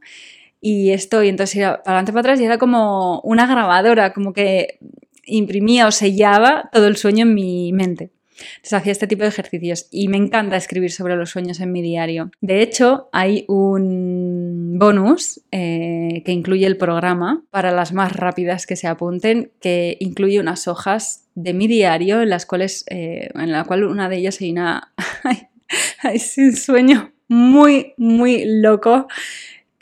Y 0.60 0.92
esto, 0.92 1.24
y 1.24 1.28
entonces 1.28 1.56
iba 1.56 1.82
para 1.82 1.98
adelante 1.98 2.12
para 2.12 2.20
atrás 2.20 2.40
y 2.40 2.44
era 2.44 2.58
como 2.58 3.18
una 3.22 3.48
grabadora, 3.48 4.12
como 4.12 4.32
que 4.32 4.78
imprimía 5.26 5.88
o 5.88 5.90
sellaba 5.90 6.70
todo 6.72 6.86
el 6.86 6.96
sueño 6.96 7.24
en 7.24 7.34
mi 7.34 7.72
mente. 7.72 8.12
Entonces 8.56 8.72
hacía 8.72 8.92
este 8.92 9.06
tipo 9.06 9.22
de 9.22 9.28
ejercicios 9.28 9.86
y 9.90 10.08
me 10.08 10.16
encanta 10.16 10.56
escribir 10.56 10.90
sobre 10.90 11.16
los 11.16 11.30
sueños 11.30 11.60
en 11.60 11.72
mi 11.72 11.82
diario. 11.82 12.30
De 12.40 12.62
hecho, 12.62 13.08
hay 13.12 13.44
un 13.48 14.78
bonus 14.78 15.40
eh, 15.50 16.22
que 16.24 16.32
incluye 16.32 16.66
el 16.66 16.76
programa 16.76 17.44
para 17.50 17.70
las 17.70 17.92
más 17.92 18.12
rápidas 18.12 18.66
que 18.66 18.76
se 18.76 18.86
apunten, 18.86 19.52
que 19.60 19.96
incluye 20.00 20.40
unas 20.40 20.68
hojas 20.68 21.28
de 21.34 21.54
mi 21.54 21.66
diario 21.66 22.22
en 22.22 22.30
las 22.30 22.46
cuales, 22.46 22.84
eh, 22.90 23.30
en 23.34 23.52
la 23.52 23.64
cual 23.64 23.84
una 23.84 24.08
de 24.08 24.16
ellas 24.16 24.40
hay 24.40 24.52
una, 24.52 24.92
hay 26.02 26.20
un 26.38 26.56
sueño 26.56 27.12
muy, 27.28 27.94
muy 27.96 28.44
loco 28.44 29.06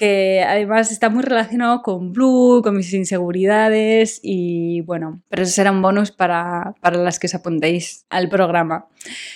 que 0.03 0.43
además 0.45 0.91
está 0.91 1.11
muy 1.11 1.23
relacionado 1.23 1.81
con 1.81 2.12
Blue, 2.12 2.61
con 2.61 2.77
mis 2.77 2.93
inseguridades 2.93 4.19
y 4.21 4.81
bueno, 4.81 5.23
pero 5.29 5.45
eso 5.45 5.53
será 5.53 5.71
un 5.71 5.81
bonus 5.81 6.11
para, 6.11 6.75
para 6.81 6.97
las 6.97 7.21
que 7.21 7.29
os 7.29 7.37
apuntéis 7.37 8.05
al 8.11 8.29
programa. 8.29 8.88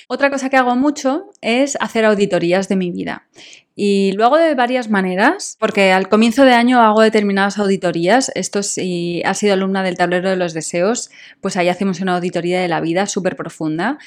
Otra 0.09 0.29
cosa 0.29 0.51
que 0.51 0.57
hago 0.57 0.75
mucho 0.75 1.31
es 1.41 1.79
hacer 1.81 2.05
auditorías 2.05 2.69
de 2.69 2.75
mi 2.75 2.91
vida. 2.91 3.29
Y 3.77 4.11
lo 4.13 4.25
hago 4.25 4.39
de 4.39 4.57
varias 4.57 4.91
maneras, 4.91 5.57
porque 5.61 5.93
al 5.93 6.09
comienzo 6.09 6.45
de 6.45 6.55
año 6.55 6.81
hago 6.81 7.01
determinadas 7.01 7.59
auditorías. 7.59 8.33
Esto 8.35 8.65
si 8.65 9.23
has 9.25 9.39
sido 9.39 9.53
alumna 9.53 9.85
del 9.85 9.97
tablero 9.97 10.31
de 10.31 10.37
los 10.37 10.53
deseos, 10.53 11.11
pues 11.41 11.57
ahí 11.57 11.69
hacemos 11.69 12.01
una 12.01 12.17
auditoría 12.17 12.61
de 12.61 12.67
la 12.67 12.81
vida 12.81 13.07
súper 13.07 13.37
profunda. 13.37 13.99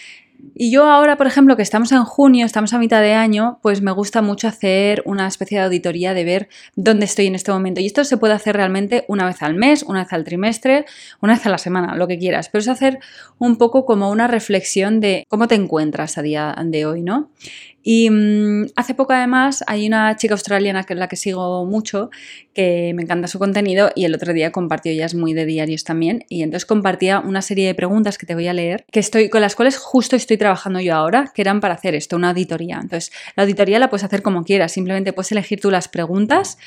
Y 0.55 0.71
yo 0.71 0.85
ahora, 0.85 1.17
por 1.17 1.27
ejemplo, 1.27 1.55
que 1.55 1.61
estamos 1.61 1.91
en 1.91 2.03
junio, 2.03 2.45
estamos 2.45 2.73
a 2.73 2.79
mitad 2.79 3.01
de 3.01 3.13
año, 3.13 3.59
pues 3.61 3.81
me 3.81 3.91
gusta 3.91 4.21
mucho 4.21 4.47
hacer 4.47 5.01
una 5.05 5.27
especie 5.27 5.57
de 5.57 5.65
auditoría 5.65 6.13
de 6.13 6.23
ver 6.23 6.49
dónde 6.75 7.05
estoy 7.05 7.27
en 7.27 7.35
este 7.35 7.51
momento. 7.51 7.81
Y 7.81 7.85
esto 7.85 8.03
se 8.03 8.17
puede 8.17 8.33
hacer 8.33 8.55
realmente 8.55 9.05
una 9.07 9.25
vez 9.25 9.41
al 9.41 9.55
mes, 9.55 9.83
una 9.83 10.03
vez 10.03 10.13
al 10.13 10.23
trimestre, 10.23 10.85
una 11.21 11.33
vez 11.33 11.45
a 11.45 11.49
la 11.49 11.57
semana, 11.57 11.95
lo 11.95 12.07
que 12.07 12.17
quieras. 12.17 12.49
Pero 12.49 12.61
es 12.61 12.67
hacer 12.67 12.99
un 13.37 13.57
poco 13.57 13.85
como 13.85 14.09
una 14.09 14.27
reflexión 14.27 14.99
de 14.99 15.25
cómo 15.29 15.47
te 15.47 15.55
encuentras 15.55 16.17
a 16.17 16.21
día 16.21 16.55
de 16.63 16.85
hoy, 16.85 17.03
¿no? 17.03 17.31
Y 17.83 18.09
mm, 18.09 18.67
hace 18.75 18.93
poco 18.93 19.13
además 19.13 19.63
hay 19.67 19.87
una 19.87 20.15
chica 20.15 20.33
australiana 20.33 20.83
que 20.83 20.93
es 20.93 20.99
la 20.99 21.07
que 21.07 21.15
sigo 21.15 21.65
mucho, 21.65 22.09
que 22.53 22.93
me 22.95 23.03
encanta 23.03 23.27
su 23.27 23.39
contenido 23.39 23.89
y 23.95 24.05
el 24.05 24.13
otro 24.13 24.33
día 24.33 24.51
compartió, 24.51 24.91
ya 24.91 25.05
es 25.05 25.15
muy 25.15 25.33
de 25.33 25.45
diarios 25.45 25.83
también, 25.83 26.25
y 26.29 26.43
entonces 26.43 26.65
compartía 26.65 27.19
una 27.19 27.41
serie 27.41 27.67
de 27.67 27.75
preguntas 27.75 28.17
que 28.17 28.25
te 28.25 28.35
voy 28.35 28.47
a 28.47 28.53
leer, 28.53 28.85
que 28.91 28.99
estoy, 28.99 29.29
con 29.29 29.41
las 29.41 29.55
cuales 29.55 29.77
justo 29.77 30.15
estoy 30.15 30.37
trabajando 30.37 30.79
yo 30.79 30.93
ahora, 30.95 31.31
que 31.33 31.41
eran 31.41 31.61
para 31.61 31.75
hacer 31.75 31.95
esto, 31.95 32.15
una 32.15 32.29
auditoría. 32.29 32.79
Entonces, 32.81 33.11
la 33.35 33.43
auditoría 33.43 33.79
la 33.79 33.89
puedes 33.89 34.03
hacer 34.03 34.21
como 34.21 34.43
quieras, 34.43 34.71
simplemente 34.71 35.13
puedes 35.13 35.31
elegir 35.31 35.59
tú 35.61 35.71
las 35.71 35.87
preguntas 35.87 36.57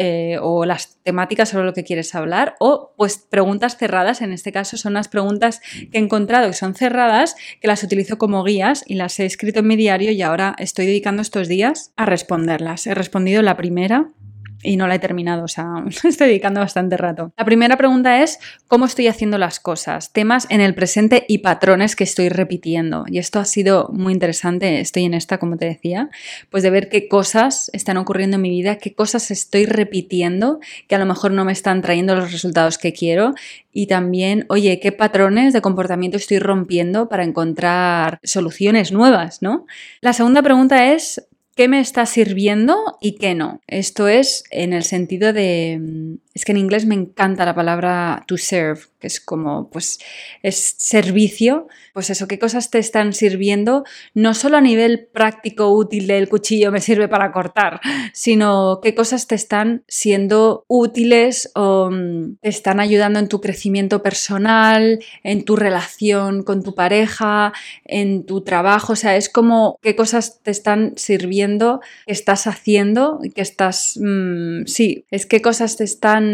eh, 0.00 0.38
o 0.40 0.64
las 0.64 0.96
temáticas 1.02 1.48
sobre 1.48 1.64
lo 1.64 1.74
que 1.74 1.82
quieres 1.82 2.14
hablar, 2.14 2.54
o 2.60 2.94
pues 2.96 3.18
preguntas 3.18 3.76
cerradas, 3.76 4.22
en 4.22 4.32
este 4.32 4.52
caso 4.52 4.76
son 4.76 4.94
las 4.94 5.08
preguntas 5.08 5.60
que 5.60 5.98
he 5.98 6.00
encontrado 6.00 6.46
que 6.46 6.54
son 6.54 6.76
cerradas, 6.76 7.34
que 7.60 7.66
las 7.66 7.82
utilizo 7.82 8.16
como 8.16 8.44
guías 8.44 8.84
y 8.86 8.94
las 8.94 9.18
he 9.18 9.26
escrito 9.26 9.58
en 9.58 9.66
mi 9.66 9.74
diario 9.74 10.12
y 10.12 10.22
ahora 10.22 10.54
estoy 10.58 10.86
dedicando 10.86 11.20
estos 11.20 11.48
días 11.48 11.92
a 11.96 12.06
responderlas. 12.06 12.86
He 12.86 12.94
respondido 12.94 13.42
la 13.42 13.56
primera 13.56 14.12
y 14.62 14.76
no 14.76 14.88
la 14.88 14.96
he 14.96 14.98
terminado, 14.98 15.44
o 15.44 15.48
sea, 15.48 15.84
estoy 16.04 16.28
dedicando 16.28 16.60
bastante 16.60 16.96
rato. 16.96 17.32
La 17.36 17.44
primera 17.44 17.76
pregunta 17.76 18.22
es, 18.22 18.38
¿cómo 18.66 18.86
estoy 18.86 19.08
haciendo 19.08 19.38
las 19.38 19.60
cosas? 19.60 20.12
Temas 20.12 20.46
en 20.50 20.60
el 20.60 20.74
presente 20.74 21.24
y 21.28 21.38
patrones 21.38 21.96
que 21.96 22.04
estoy 22.04 22.28
repitiendo. 22.28 23.04
Y 23.06 23.18
esto 23.18 23.38
ha 23.38 23.44
sido 23.44 23.88
muy 23.92 24.12
interesante, 24.12 24.80
estoy 24.80 25.04
en 25.04 25.14
esta, 25.14 25.38
como 25.38 25.56
te 25.56 25.66
decía, 25.66 26.10
pues 26.50 26.62
de 26.62 26.70
ver 26.70 26.88
qué 26.88 27.08
cosas 27.08 27.70
están 27.72 27.96
ocurriendo 27.96 28.36
en 28.36 28.42
mi 28.42 28.50
vida, 28.50 28.76
qué 28.76 28.94
cosas 28.94 29.30
estoy 29.30 29.66
repitiendo 29.66 30.60
que 30.88 30.94
a 30.94 30.98
lo 30.98 31.06
mejor 31.06 31.32
no 31.32 31.44
me 31.44 31.52
están 31.52 31.82
trayendo 31.82 32.14
los 32.14 32.32
resultados 32.32 32.78
que 32.78 32.92
quiero. 32.92 33.34
Y 33.72 33.86
también, 33.86 34.44
oye, 34.48 34.80
qué 34.80 34.90
patrones 34.90 35.52
de 35.52 35.60
comportamiento 35.60 36.16
estoy 36.16 36.40
rompiendo 36.40 37.08
para 37.08 37.22
encontrar 37.22 38.18
soluciones 38.24 38.90
nuevas, 38.90 39.40
¿no? 39.40 39.66
La 40.00 40.12
segunda 40.12 40.42
pregunta 40.42 40.92
es, 40.92 41.27
qué 41.58 41.66
me 41.66 41.80
está 41.80 42.06
sirviendo 42.06 42.96
y 43.00 43.16
qué 43.16 43.34
no. 43.34 43.60
Esto 43.66 44.06
es 44.06 44.44
en 44.52 44.72
el 44.72 44.84
sentido 44.84 45.32
de, 45.32 45.80
mm, 45.80 46.14
es 46.38 46.44
que 46.44 46.52
en 46.52 46.58
inglés 46.58 46.86
me 46.86 46.94
encanta 46.94 47.44
la 47.44 47.52
palabra 47.52 48.22
to 48.28 48.36
serve, 48.36 48.82
que 49.00 49.08
es 49.08 49.20
como, 49.20 49.68
pues, 49.70 49.98
es 50.44 50.76
servicio. 50.78 51.66
Pues 51.92 52.10
eso, 52.10 52.28
qué 52.28 52.38
cosas 52.38 52.70
te 52.70 52.78
están 52.78 53.12
sirviendo, 53.12 53.82
no 54.14 54.32
solo 54.34 54.56
a 54.56 54.60
nivel 54.60 55.08
práctico, 55.12 55.70
útil 55.70 56.06
del 56.06 56.28
cuchillo 56.28 56.70
me 56.70 56.80
sirve 56.80 57.08
para 57.08 57.32
cortar, 57.32 57.80
sino 58.12 58.78
qué 58.80 58.94
cosas 58.94 59.26
te 59.26 59.34
están 59.34 59.82
siendo 59.88 60.64
útiles 60.68 61.50
o 61.56 61.90
mm, 61.90 62.36
te 62.40 62.48
están 62.48 62.78
ayudando 62.78 63.18
en 63.18 63.26
tu 63.26 63.40
crecimiento 63.40 64.00
personal, 64.00 65.00
en 65.24 65.44
tu 65.44 65.56
relación 65.56 66.44
con 66.44 66.62
tu 66.62 66.76
pareja, 66.76 67.52
en 67.84 68.26
tu 68.26 68.42
trabajo. 68.42 68.92
O 68.92 68.96
sea, 68.96 69.16
es 69.16 69.28
como 69.28 69.76
qué 69.82 69.96
cosas 69.96 70.40
te 70.44 70.52
están 70.52 70.92
sirviendo 70.94 71.80
que 72.06 72.12
estás 72.12 72.46
haciendo, 72.46 73.18
que 73.34 73.42
estás, 73.42 73.98
mm, 74.00 74.66
sí, 74.66 75.04
es 75.10 75.26
qué 75.26 75.42
cosas 75.42 75.76
te 75.76 75.82
están 75.82 76.27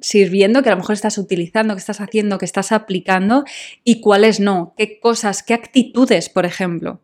sirviendo, 0.00 0.62
que 0.62 0.68
a 0.68 0.72
lo 0.72 0.78
mejor 0.78 0.94
estás 0.94 1.18
utilizando, 1.18 1.74
que 1.74 1.80
estás 1.80 2.00
haciendo, 2.00 2.38
que 2.38 2.44
estás 2.44 2.72
aplicando 2.72 3.44
y 3.84 4.00
cuáles 4.00 4.40
no, 4.40 4.74
qué 4.76 5.00
cosas, 5.00 5.42
qué 5.42 5.54
actitudes, 5.54 6.28
por 6.28 6.46
ejemplo. 6.46 7.00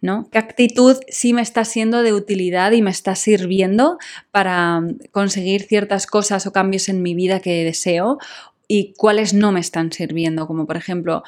¿no? 0.00 0.28
¿Qué 0.30 0.38
actitud 0.38 0.96
sí 1.08 1.32
me 1.32 1.42
está 1.42 1.64
siendo 1.64 2.02
de 2.02 2.12
utilidad 2.12 2.70
y 2.70 2.82
me 2.82 2.90
está 2.90 3.16
sirviendo 3.16 3.98
para 4.30 4.80
conseguir 5.10 5.62
ciertas 5.62 6.06
cosas 6.06 6.46
o 6.46 6.52
cambios 6.52 6.88
en 6.88 7.02
mi 7.02 7.14
vida 7.14 7.40
que 7.40 7.64
deseo? 7.64 8.18
y 8.70 8.92
cuáles 8.98 9.32
no 9.32 9.50
me 9.50 9.60
están 9.60 9.90
sirviendo, 9.92 10.46
como 10.46 10.66
por 10.66 10.76
ejemplo 10.76 11.22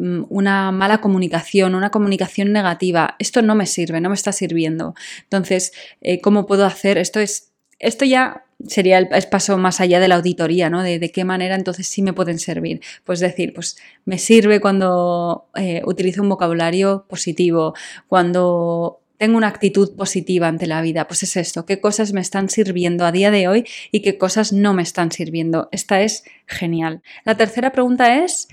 Mm, 0.00 0.24
una 0.30 0.72
mala 0.72 1.02
comunicación, 1.02 1.74
una 1.74 1.90
comunicación 1.90 2.52
negativa. 2.52 3.16
Esto 3.18 3.42
no 3.42 3.54
me 3.54 3.66
sirve, 3.66 4.00
no 4.00 4.08
me 4.08 4.14
está 4.14 4.32
sirviendo. 4.32 4.94
Entonces, 5.24 5.72
eh, 6.00 6.22
¿cómo 6.22 6.46
puedo 6.46 6.64
hacer? 6.64 6.96
Esto 6.96 7.20
es, 7.20 7.52
esto 7.78 8.06
ya 8.06 8.44
sería 8.66 8.98
el, 8.98 9.08
paso 9.30 9.58
más 9.58 9.80
allá 9.80 10.00
de 10.00 10.08
la 10.08 10.16
auditoría, 10.16 10.70
¿no? 10.70 10.82
De, 10.82 11.10
qué 11.10 11.24
manera 11.24 11.54
entonces 11.54 11.86
sí 11.86 12.02
me 12.02 12.12
pueden 12.12 12.38
servir. 12.38 12.80
Pues 13.04 13.20
decir, 13.20 13.52
pues 13.54 13.76
me 14.04 14.18
sirve 14.18 14.60
cuando 14.60 15.48
eh, 15.54 15.82
utilizo 15.84 16.22
un 16.22 16.28
vocabulario 16.28 17.06
positivo, 17.08 17.74
cuando 18.08 19.00
tengo 19.20 19.36
una 19.36 19.48
actitud 19.48 19.94
positiva 19.96 20.48
ante 20.48 20.66
la 20.66 20.80
vida. 20.80 21.06
Pues 21.06 21.22
es 21.22 21.36
esto, 21.36 21.66
qué 21.66 21.80
cosas 21.80 22.12
me 22.12 22.22
están 22.22 22.48
sirviendo 22.48 23.04
a 23.04 23.12
día 23.12 23.30
de 23.30 23.48
hoy 23.48 23.66
y 23.92 24.00
qué 24.00 24.16
cosas 24.16 24.52
no 24.52 24.72
me 24.72 24.82
están 24.82 25.12
sirviendo. 25.12 25.68
Esta 25.72 26.00
es 26.00 26.24
genial. 26.46 27.02
La 27.24 27.36
tercera 27.36 27.70
pregunta 27.70 28.24
es, 28.24 28.48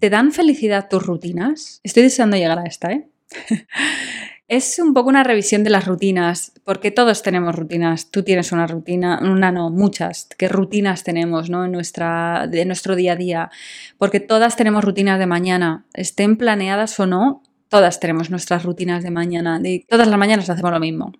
¿te 0.00 0.10
dan 0.10 0.32
felicidad 0.32 0.88
tus 0.88 1.04
rutinas? 1.04 1.80
Estoy 1.84 2.02
deseando 2.02 2.36
llegar 2.36 2.58
a 2.58 2.64
esta, 2.64 2.90
¿eh? 2.90 3.06
Es 4.48 4.78
un 4.78 4.94
poco 4.94 5.10
una 5.10 5.24
revisión 5.24 5.62
de 5.62 5.68
las 5.68 5.86
rutinas, 5.86 6.52
porque 6.64 6.90
todos 6.90 7.22
tenemos 7.22 7.54
rutinas. 7.54 8.10
Tú 8.10 8.22
tienes 8.22 8.50
una 8.50 8.66
rutina, 8.66 9.20
una 9.22 9.52
no, 9.52 9.68
muchas. 9.68 10.26
¿Qué 10.38 10.48
rutinas 10.48 11.04
tenemos 11.04 11.50
¿no? 11.50 11.66
en 11.66 11.72
nuestra, 11.72 12.46
de 12.46 12.64
nuestro 12.64 12.96
día 12.96 13.12
a 13.12 13.16
día? 13.16 13.50
Porque 13.98 14.20
todas 14.20 14.56
tenemos 14.56 14.82
rutinas 14.82 15.18
de 15.18 15.26
mañana, 15.26 15.84
estén 15.92 16.38
planeadas 16.38 16.98
o 16.98 17.06
no, 17.06 17.42
todas 17.68 18.00
tenemos 18.00 18.30
nuestras 18.30 18.64
rutinas 18.64 19.02
de 19.02 19.10
mañana. 19.10 19.60
De, 19.60 19.84
todas 19.86 20.08
las 20.08 20.18
mañanas 20.18 20.48
hacemos 20.48 20.72
lo 20.72 20.80
mismo. 20.80 21.12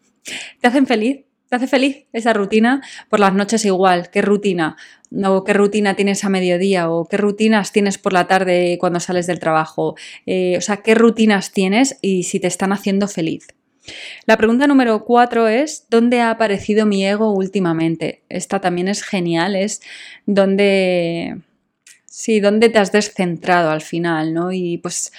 ¿Te 0.60 0.68
hacen 0.68 0.86
feliz? 0.86 1.25
¿Te 1.48 1.56
hace 1.56 1.68
feliz 1.68 2.06
esa 2.12 2.32
rutina? 2.32 2.82
Por 3.08 3.20
las 3.20 3.32
noches 3.32 3.64
igual. 3.64 4.10
¿Qué 4.10 4.20
rutina? 4.20 4.76
¿O 5.24 5.44
qué 5.44 5.52
rutina 5.52 5.94
tienes 5.94 6.24
a 6.24 6.28
mediodía? 6.28 6.90
¿O 6.90 7.06
qué 7.06 7.16
rutinas 7.16 7.70
tienes 7.70 7.98
por 7.98 8.12
la 8.12 8.26
tarde 8.26 8.78
cuando 8.80 8.98
sales 8.98 9.28
del 9.28 9.38
trabajo? 9.38 9.94
Eh, 10.26 10.56
o 10.58 10.60
sea, 10.60 10.78
¿qué 10.78 10.96
rutinas 10.96 11.52
tienes 11.52 11.98
y 12.02 12.24
si 12.24 12.40
te 12.40 12.48
están 12.48 12.72
haciendo 12.72 13.06
feliz? 13.06 13.46
La 14.26 14.36
pregunta 14.36 14.66
número 14.66 15.04
cuatro 15.04 15.46
es, 15.46 15.86
¿dónde 15.88 16.20
ha 16.20 16.30
aparecido 16.30 16.86
mi 16.86 17.06
ego 17.06 17.32
últimamente? 17.32 18.24
Esta 18.28 18.60
también 18.60 18.88
es 18.88 19.02
genial, 19.02 19.54
es 19.54 19.82
dónde... 20.26 21.42
Sí, 22.06 22.40
dónde 22.40 22.70
te 22.70 22.78
has 22.78 22.92
descentrado 22.92 23.70
al 23.70 23.82
final, 23.82 24.32
¿no? 24.32 24.50
Y 24.50 24.78
pues 24.78 25.12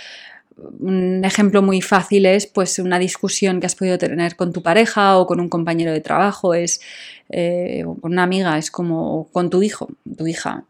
un 0.79 1.23
ejemplo 1.23 1.61
muy 1.61 1.81
fácil 1.81 2.25
es 2.25 2.47
pues 2.47 2.79
una 2.79 2.99
discusión 2.99 3.59
que 3.59 3.67
has 3.67 3.75
podido 3.75 3.97
tener 3.97 4.35
con 4.35 4.53
tu 4.53 4.61
pareja 4.63 5.17
o 5.17 5.27
con 5.27 5.39
un 5.39 5.49
compañero 5.49 5.91
de 5.91 6.01
trabajo, 6.01 6.53
es 6.53 6.81
eh, 7.29 7.83
con 8.01 8.13
una 8.13 8.23
amiga, 8.23 8.57
es 8.57 8.71
como 8.71 9.27
con 9.31 9.49
tu 9.49 9.61
hijo, 9.61 9.89
tu 10.17 10.27
hija. 10.27 10.63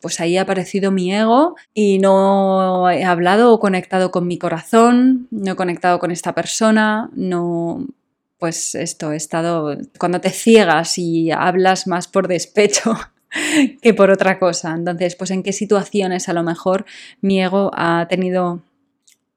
pues 0.00 0.20
ahí 0.20 0.36
ha 0.36 0.42
aparecido 0.42 0.90
mi 0.90 1.14
ego 1.14 1.56
y 1.72 1.98
no 1.98 2.90
he 2.90 3.04
hablado 3.04 3.52
o 3.52 3.60
conectado 3.60 4.10
con 4.10 4.26
mi 4.26 4.38
corazón, 4.38 5.28
no 5.30 5.52
he 5.52 5.56
conectado 5.56 5.98
con 5.98 6.10
esta 6.10 6.34
persona, 6.34 7.10
no 7.14 7.86
pues 8.38 8.74
esto, 8.74 9.12
he 9.12 9.16
estado, 9.16 9.76
cuando 9.98 10.20
te 10.20 10.30
ciegas 10.30 10.98
y 10.98 11.30
hablas 11.30 11.86
más 11.86 12.08
por 12.08 12.26
despecho 12.26 12.98
que 13.82 13.94
por 13.94 14.10
otra 14.10 14.38
cosa. 14.38 14.74
Entonces, 14.74 15.14
pues 15.14 15.30
en 15.30 15.42
qué 15.42 15.52
situaciones 15.52 16.28
a 16.28 16.32
lo 16.32 16.42
mejor 16.42 16.86
mi 17.20 17.42
ego 17.42 17.70
ha 17.74 18.06
tenido 18.08 18.62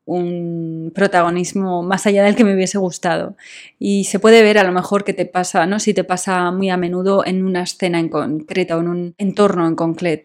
un 0.06 0.92
protagonismo 0.94 1.82
más 1.84 2.06
allá 2.06 2.24
del 2.24 2.36
que 2.36 2.44
me 2.44 2.54
hubiese 2.54 2.78
gustado. 2.78 3.36
Y 3.80 4.06
se 4.06 4.20
puede 4.20 4.44
ver 4.44 4.58
a 4.58 4.64
lo 4.64 4.72
mejor 4.72 5.04
que 5.04 5.14
te 5.14 5.26
pasa, 5.26 5.66
¿no? 5.66 5.80
Si 5.80 5.94
te 5.94 6.04
pasa 6.04 6.52
muy 6.52 6.70
a 6.70 6.78
menudo 6.78 7.26
en 7.26 7.44
una 7.46 7.64
escena 7.64 8.00
en 8.00 8.10
concreto, 8.10 8.80
en 8.80 8.88
un 8.88 9.16
entorno 9.18 9.68
en, 9.68 9.76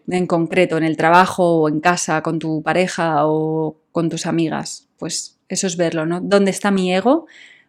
en 0.09 0.27
concreto, 0.27 0.77
en 0.77 0.83
el 0.83 0.97
trabajo 0.97 1.61
o 1.61 1.69
en 1.69 1.79
casa, 1.79 2.21
con 2.21 2.39
tu 2.39 2.61
pareja 2.61 3.25
o 3.25 3.77
con 3.91 4.09
tus 4.09 4.25
amigas. 4.25 4.87
Pues 4.97 5.39
eso 5.47 5.67
es 5.67 5.77
verlo, 5.77 6.05
¿no? 6.05 6.19
¿Dónde 6.21 6.51
está 6.51 6.71
mi 6.71 6.93
ego 6.93 7.25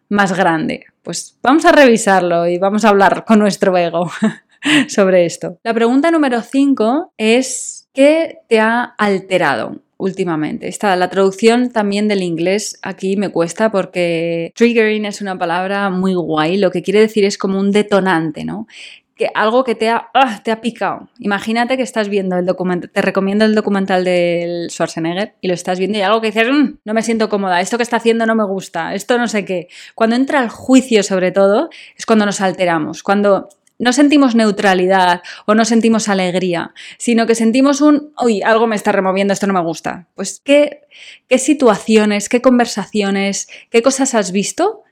más 0.09 0.37
grande? 0.37 0.85
Pues 1.03 1.37
vamos 1.41 1.65
a 1.65 1.71
revisarlo 1.71 2.47
y 2.47 2.57
vamos 2.57 2.85
a 2.85 2.89
hablar 2.89 3.25
con 3.25 3.39
nuestro 3.39 3.75
ego 3.77 4.11
sobre 4.87 5.25
esto. 5.25 5.59
La 5.63 5.73
pregunta 5.73 6.11
número 6.11 6.41
5 6.41 7.13
es 7.17 7.89
¿qué 7.93 8.39
te 8.47 8.59
ha 8.59 8.83
alterado? 8.97 9.81
Últimamente. 10.01 10.67
Esta, 10.67 10.95
la 10.95 11.09
traducción 11.09 11.69
también 11.69 12.07
del 12.07 12.23
inglés 12.23 12.79
aquí 12.81 13.15
me 13.15 13.29
cuesta 13.29 13.71
porque 13.71 14.51
triggering 14.55 15.05
es 15.05 15.21
una 15.21 15.37
palabra 15.37 15.89
muy 15.89 16.15
guay, 16.15 16.57
lo 16.57 16.71
que 16.71 16.81
quiere 16.81 16.99
decir 16.99 17.23
es 17.23 17.37
como 17.37 17.59
un 17.59 17.71
detonante, 17.71 18.43
¿no? 18.43 18.67
Que 19.15 19.29
algo 19.35 19.63
que 19.63 19.75
te 19.75 19.89
ha, 19.89 20.09
ah, 20.15 20.41
te 20.43 20.51
ha 20.51 20.61
picado. 20.61 21.09
Imagínate 21.19 21.77
que 21.77 21.83
estás 21.83 22.09
viendo 22.09 22.35
el 22.37 22.47
documental, 22.47 22.89
te 22.89 23.01
recomiendo 23.03 23.45
el 23.45 23.53
documental 23.53 24.03
del 24.03 24.71
Schwarzenegger 24.71 25.35
y 25.39 25.47
lo 25.47 25.53
estás 25.53 25.77
viendo 25.77 25.99
y 25.99 26.01
algo 26.01 26.19
que 26.19 26.31
dices, 26.31 26.47
mm, 26.51 26.79
no 26.83 26.93
me 26.95 27.03
siento 27.03 27.29
cómoda, 27.29 27.61
esto 27.61 27.77
que 27.77 27.83
está 27.83 27.97
haciendo 27.97 28.25
no 28.25 28.33
me 28.33 28.45
gusta, 28.45 28.95
esto 28.95 29.19
no 29.19 29.27
sé 29.27 29.45
qué. 29.45 29.67
Cuando 29.93 30.15
entra 30.15 30.41
el 30.41 30.49
juicio 30.49 31.03
sobre 31.03 31.31
todo 31.31 31.69
es 31.95 32.07
cuando 32.07 32.25
nos 32.25 32.41
alteramos, 32.41 33.03
cuando 33.03 33.49
no 33.81 33.93
sentimos 33.93 34.35
neutralidad 34.35 35.23
o 35.47 35.55
no 35.55 35.65
sentimos 35.65 36.07
alegría, 36.07 36.71
sino 36.99 37.25
que 37.25 37.33
sentimos 37.33 37.81
un, 37.81 38.13
uy, 38.23 38.43
algo 38.43 38.67
me 38.67 38.75
está 38.75 38.91
removiendo, 38.91 39.33
esto 39.33 39.47
no 39.47 39.53
me 39.53 39.63
gusta. 39.63 40.07
Pues, 40.13 40.39
¿qué, 40.45 40.81
qué 41.27 41.39
situaciones, 41.39 42.29
qué 42.29 42.43
conversaciones, 42.43 43.47
qué 43.71 43.81
cosas 43.81 44.13
has 44.13 44.31
visto 44.31 44.83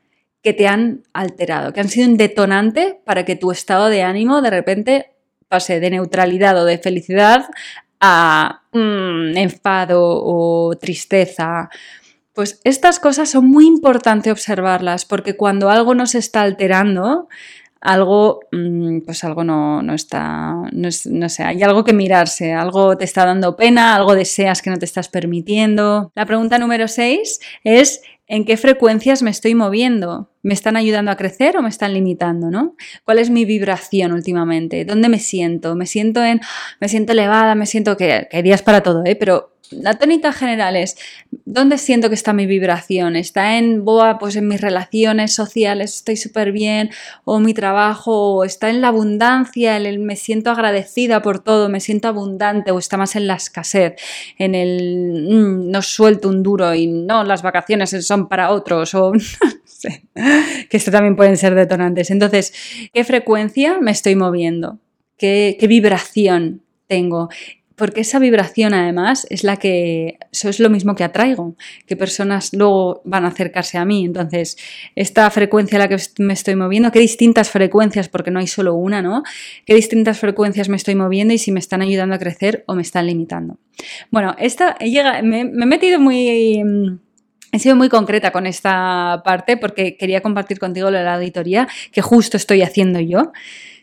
que 0.42 0.54
te 0.54 0.68
han 0.68 1.04
alterado, 1.14 1.72
que 1.72 1.82
han 1.82 1.90
sido 1.90 2.10
un 2.10 2.18
detonante 2.18 3.00
para 3.06 3.26
que 3.26 3.36
tu 3.36 3.52
estado 3.52 3.90
de 3.90 4.02
ánimo 4.02 4.42
de 4.42 4.50
repente 4.50 5.12
pase 5.48 5.80
de 5.80 5.92
neutralidad 5.92 6.60
o 6.60 6.66
de 6.66 6.80
felicidad 6.80 7.46
a 8.02 8.64
mm, 8.72 9.38
enfado 9.38 10.02
o 10.02 10.76
tristeza. 10.80 11.70
Pues 12.34 12.60
estas 12.64 13.00
cosas 13.00 13.30
son 13.30 13.48
muy 13.48 13.68
importantes 13.68 14.32
observarlas 14.32 15.06
porque 15.06 15.36
cuando 15.36 15.70
algo 15.70 15.94
nos 15.94 16.16
está 16.16 16.42
alterando, 16.42 17.28
algo, 17.82 18.42
mm, 18.52 19.00
pues 19.06 19.24
algo 19.24 19.44
no, 19.44 19.94
está, 19.94 20.56
no, 20.72 21.30
sé, 21.30 21.44
hay 21.44 21.64
algo 21.64 21.84
que 21.84 21.94
mirarse, 21.94 22.54
algo 22.54 22.98
te 22.98 23.06
está 23.06 23.26
dando 23.26 23.56
pena, 23.56 23.96
algo 23.96 24.16
deseas 24.16 24.62
que 24.62 24.70
no 24.70 24.78
te 24.78 24.86
estás 24.86 25.10
permitiendo. 25.10 26.12
La 26.16 26.26
pregunta 26.26 26.60
número 26.60 26.88
6 26.88 27.40
es 27.64 28.02
¿en 28.28 28.46
qué 28.46 28.58
frecuencias 28.58 29.24
me 29.24 29.32
estoy 29.32 29.56
moviendo? 29.56 30.30
¿Me 30.44 30.54
están 30.54 30.78
ayudando 30.78 31.12
a 31.12 31.16
crecer 31.16 31.58
o 31.58 31.62
me 31.62 31.70
están 31.70 31.94
limitando, 31.94 32.52
no? 32.52 32.76
¿Cuál 33.06 33.20
es 33.20 33.30
mi 33.30 33.46
vibración 33.46 34.12
últimamente? 34.12 34.86
¿Dónde 34.86 35.10
me 35.10 35.20
siento? 35.20 35.76
¿Me 35.76 35.86
siento 35.86 36.24
en 36.24 36.42
me 36.80 36.90
siento 36.90 37.14
elevada, 37.14 37.56
me 37.56 37.66
siento 37.66 37.98
que, 37.98 38.28
que 38.30 38.38
hay 38.38 38.44
días 38.44 38.62
para 38.62 38.82
todo, 38.82 39.04
¿eh? 39.06 39.16
pero 39.16 39.59
la 39.72 39.98
tónica 39.98 40.34
general 40.34 40.76
es, 40.76 40.98
¿dónde 41.46 41.78
siento 41.78 42.10
que 42.10 42.16
está 42.16 42.34
mi 42.34 42.46
vibración? 42.46 43.16
¿Está 43.16 43.58
en 43.58 43.86
boa, 43.86 44.18
pues 44.18 44.36
en 44.36 44.48
mis 44.48 44.62
relaciones 44.62 45.34
sociales 45.34 45.96
estoy 45.96 46.18
súper 46.18 46.52
bien? 46.52 46.90
¿O 47.24 47.40
mi 47.40 47.54
trabajo? 47.54 48.36
¿O 48.36 48.44
está 48.44 48.70
en 48.70 48.82
la 48.82 48.88
abundancia? 48.88 49.78
En 49.78 49.86
el 49.86 50.00
me 50.00 50.16
siento 50.16 50.50
agradecida 50.50 51.22
por 51.22 51.44
todo, 51.44 51.70
me 51.70 51.80
siento 51.80 52.08
abundante? 52.08 52.72
¿O 52.72 52.80
está 52.80 52.98
más 52.98 53.16
en 53.16 53.28
la 53.28 53.36
escasez? 53.36 53.96
En 54.38 54.56
el 54.56 55.28
mm, 55.30 55.72
no 55.72 55.82
suelto 55.82 56.30
un 56.30 56.42
duro 56.42 56.74
y 56.74 56.88
no, 56.88 57.24
las 57.24 57.42
vacaciones 57.42 57.92
son 58.06 58.28
para 58.28 58.52
otros? 58.52 58.94
O 58.96 59.14
no 59.14 59.20
sé, 59.66 60.04
que 60.70 60.78
esto 60.78 60.92
también 60.92 61.16
pueden 61.16 61.38
ser 61.38 61.54
detonantes. 61.54 62.10
Entonces, 62.12 62.54
¿qué 62.94 63.04
frecuencia 63.04 63.78
me 63.80 63.92
estoy 63.92 64.16
moviendo? 64.16 64.80
¿Qué, 65.18 65.58
qué 65.60 65.68
vibración 65.68 66.64
tengo? 66.88 67.30
Porque 67.80 68.02
esa 68.02 68.20
vibración 68.20 68.74
además 68.74 69.26
es 69.30 69.44
la 69.44 69.58
que, 69.58 70.20
eso 70.32 70.50
es 70.50 70.60
lo 70.60 70.70
mismo 70.70 70.96
que 70.96 71.06
atraigo, 71.06 71.56
que 71.88 71.96
personas 71.96 72.54
luego 72.54 73.02
van 73.06 73.24
a 73.24 73.30
acercarse 73.30 73.78
a 73.78 73.86
mí. 73.86 74.06
Entonces, 74.06 74.58
esta 74.96 75.30
frecuencia 75.32 75.78
a 75.78 75.80
la 75.80 75.88
que 75.88 75.98
me 76.20 76.34
estoy 76.34 76.56
moviendo, 76.56 76.92
qué 76.92 77.00
distintas 77.00 77.50
frecuencias, 77.50 78.10
porque 78.10 78.32
no 78.32 78.40
hay 78.40 78.48
solo 78.48 78.76
una, 78.76 79.02
¿no? 79.02 79.24
¿Qué 79.66 79.74
distintas 79.74 80.20
frecuencias 80.20 80.68
me 80.68 80.76
estoy 80.76 80.96
moviendo 80.96 81.34
y 81.34 81.38
si 81.38 81.52
me 81.54 81.60
están 81.60 81.82
ayudando 81.82 82.16
a 82.16 82.20
crecer 82.20 82.66
o 82.68 82.76
me 82.76 82.82
están 82.82 83.08
limitando? 83.08 83.58
Bueno, 84.12 84.36
esta 84.38 84.78
llega, 84.80 85.22
me, 85.22 85.46
me 85.46 85.64
he 85.64 85.68
metido 85.68 86.00
muy... 86.00 86.62
He 87.52 87.58
sido 87.58 87.76
muy 87.76 87.90
concreta 87.90 88.32
con 88.32 88.46
esta 88.46 89.24
parte 89.26 89.58
porque 89.58 89.98
quería 89.98 90.22
compartir 90.22 90.60
contigo 90.60 90.92
la 90.92 91.16
auditoría 91.16 91.68
que 91.92 92.04
justo 92.04 92.38
estoy 92.38 92.62
haciendo 92.62 93.00
yo. 93.00 93.32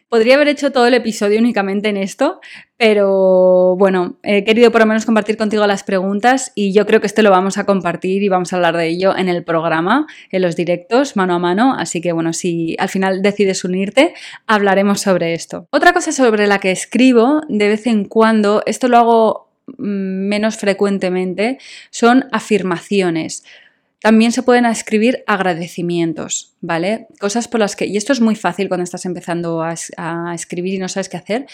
Podría 0.09 0.37
haber 0.37 0.47
hecho 0.47 0.71
todo 0.71 0.87
el 0.87 0.95
episodio 0.95 1.41
únicamente 1.41 1.89
en 1.89 1.97
esto, 1.97 2.41
pero 2.77 3.75
bueno, 3.77 4.19
he 4.23 4.45
querido 4.45 4.71
por 4.71 4.83
lo 4.83 4.87
menos 4.87 5.05
compartir 5.05 5.37
contigo 5.37 5.67
las 5.67 5.83
preguntas 5.83 6.53
y 6.55 6.73
yo 6.73 6.87
creo 6.87 7.01
que 7.01 7.09
esto 7.09 7.23
lo 7.23 7.33
vamos 7.33 7.59
a 7.59 7.67
compartir 7.67 8.23
y 8.23 8.29
vamos 8.29 8.53
a 8.53 8.57
hablar 8.57 8.77
de 8.77 8.87
ello 8.87 9.17
en 9.17 9.29
el 9.29 9.43
programa, 9.43 10.07
en 10.31 10.43
los 10.43 10.55
directos, 10.55 11.17
mano 11.17 11.35
a 11.35 11.39
mano. 11.41 11.75
Así 11.77 12.01
que 12.01 12.13
bueno, 12.13 12.33
si 12.33 12.77
al 12.79 12.89
final 12.89 13.21
decides 13.21 13.65
unirte, 13.65 14.15
hablaremos 14.47 15.01
sobre 15.01 15.35
esto. 15.35 15.67
Otra 15.71 15.93
cosa 15.93 16.13
sobre 16.13 16.47
la 16.47 16.61
que 16.61 16.71
escribo 16.71 17.41
de 17.49 17.67
vez 17.67 17.89
en 17.89 18.05
cuando, 18.05 18.63
esto 18.65 18.87
lo 18.87 18.99
hago 18.99 19.49
mm, 19.77 20.29
menos 20.29 20.57
frecuentemente, 20.57 21.59
son 21.91 22.27
afirmaciones. 22.31 23.43
También 24.07 24.31
se 24.31 24.45
pueden 24.45 24.67
escribir 24.67 25.25
agradecimientos, 25.27 26.55
¿vale? 26.61 27.09
Cosas 27.19 27.49
por 27.49 27.59
las 27.59 27.75
que, 27.75 27.87
y 27.87 27.97
esto 27.97 28.13
es 28.13 28.21
muy 28.21 28.37
fácil 28.37 28.69
cuando 28.69 28.85
estás 28.85 29.05
empezando 29.05 29.65
a, 29.65 29.75
escribir 30.33 30.75
y 30.75 30.79
no 30.79 30.89
sabes 30.89 31.09
qué 31.09 31.17
hacer, 31.17 31.47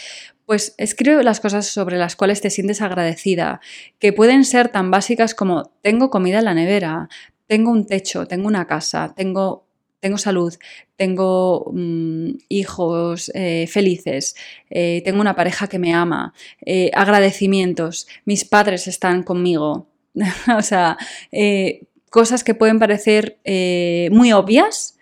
pues 0.44 0.74
escribe 0.76 1.24
las 1.24 1.40
cosas 1.40 1.64
sobre 1.64 1.96
las 1.96 2.14
cuales 2.14 2.42
te 2.42 2.50
sientes 2.50 2.82
agradecida, 2.82 3.62
que 3.98 4.12
pueden 4.12 4.44
ser 4.44 4.68
tan 4.68 4.90
básicas 4.90 5.34
como 5.34 5.72
tengo 5.80 6.10
comida 6.10 6.40
en 6.40 6.44
la 6.44 6.52
nevera, 6.52 7.08
tengo 7.46 7.70
un 7.70 7.86
techo, 7.86 8.26
tengo 8.26 8.48
una 8.48 8.66
casa, 8.66 9.14
tengo 9.16 9.66
tengo 10.00 10.18
salud, 10.18 10.52
tengo 10.96 11.70
mm, 11.72 12.32
hijos 12.50 13.32
eh, 13.34 13.66
felices, 13.66 14.36
eh, 14.68 15.00
tengo 15.06 15.22
una 15.22 15.34
pareja 15.34 15.68
que 15.68 15.78
me 15.78 15.94
ama, 15.94 16.34
eh, 16.66 16.90
agradecimientos, 16.92 18.08
mis 18.26 18.44
padres 18.44 18.88
están 18.88 19.22
conmigo. 19.22 19.88
o 20.58 20.60
sea, 20.60 20.98
cosas 22.12 22.44
que 22.44 22.54
pueden 22.54 22.78
parecer 22.78 23.38
muy 24.12 24.32
obvias, 24.32 24.98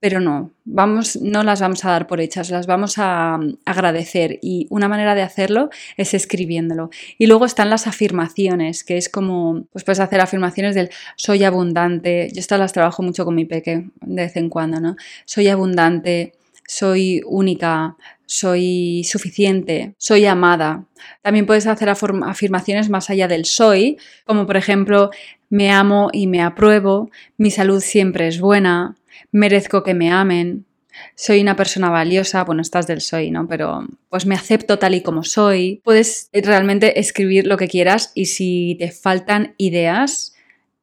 pero 0.00 0.20
no, 0.20 0.52
vamos, 0.64 1.16
no 1.16 1.42
las 1.42 1.60
vamos 1.60 1.84
a 1.84 1.90
dar 1.90 2.06
por 2.06 2.20
hechas, 2.20 2.50
las 2.50 2.66
vamos 2.66 2.94
a 2.98 3.38
mm, 3.38 3.58
agradecer 3.64 4.38
y 4.42 4.66
una 4.70 4.88
manera 4.88 5.14
de 5.14 5.22
hacerlo 5.22 5.70
es 5.96 6.14
escribiéndolo. 6.14 6.90
Y 7.18 7.26
luego 7.26 7.44
están 7.46 7.68
las 7.68 7.86
afirmaciones, 7.86 8.84
que 8.84 8.96
es 8.96 9.08
como, 9.08 9.64
pues 9.72 9.84
puedes 9.84 10.00
hacer 10.00 10.20
afirmaciones 10.20 10.74
del 10.74 10.90
soy 11.16 11.42
abundante, 11.42 12.30
yo 12.32 12.40
estas 12.40 12.60
las 12.60 12.72
trabajo 12.72 13.02
mucho 13.02 13.24
con 13.24 13.34
mi 13.34 13.44
peque 13.44 13.88
de 14.00 14.22
vez 14.22 14.36
en 14.36 14.48
cuando, 14.50 14.80
¿no? 14.80 14.96
Soy 15.24 15.48
abundante, 15.48 16.34
soy 16.66 17.22
única, 17.26 17.96
soy 18.26 19.02
suficiente, 19.04 19.94
soy 19.98 20.26
amada. 20.26 20.84
También 21.22 21.46
puedes 21.46 21.66
hacer 21.66 21.88
afirmaciones 21.88 22.90
más 22.90 23.10
allá 23.10 23.26
del 23.26 23.46
soy, 23.46 23.96
como 24.26 24.46
por 24.46 24.56
ejemplo, 24.56 25.10
me 25.50 25.70
amo 25.70 26.10
y 26.12 26.26
me 26.26 26.42
apruebo, 26.42 27.10
mi 27.36 27.50
salud 27.50 27.80
siempre 27.80 28.28
es 28.28 28.40
buena, 28.40 28.96
merezco 29.32 29.82
que 29.82 29.94
me 29.94 30.10
amen, 30.10 30.66
soy 31.14 31.40
una 31.40 31.56
persona 31.56 31.90
valiosa, 31.90 32.44
bueno, 32.44 32.62
estás 32.62 32.86
del 32.86 33.00
soy, 33.00 33.30
¿no? 33.30 33.46
Pero 33.46 33.86
pues 34.08 34.26
me 34.26 34.34
acepto 34.34 34.78
tal 34.78 34.94
y 34.94 35.02
como 35.02 35.22
soy. 35.22 35.80
Puedes 35.84 36.28
realmente 36.32 36.98
escribir 36.98 37.46
lo 37.46 37.56
que 37.56 37.68
quieras 37.68 38.12
y 38.14 38.26
si 38.26 38.76
te 38.78 38.90
faltan 38.90 39.54
ideas, 39.58 40.34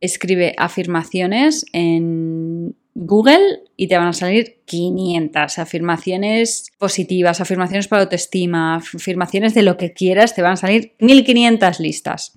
escribe 0.01 0.53
afirmaciones 0.57 1.65
en 1.73 2.75
Google 2.95 3.63
y 3.75 3.89
te 3.89 3.97
van 3.97 4.07
a 4.07 4.13
salir 4.13 4.61
500 4.63 5.59
afirmaciones 5.59 6.71
positivas, 6.77 7.41
afirmaciones 7.41 7.89
para 7.89 8.03
autoestima, 8.03 8.77
afirmaciones 8.77 9.53
de 9.53 9.63
lo 9.63 9.75
que 9.75 9.91
quieras, 9.91 10.33
te 10.33 10.41
van 10.41 10.53
a 10.53 10.57
salir 10.57 10.93
1500 10.99 11.81
listas. 11.81 12.33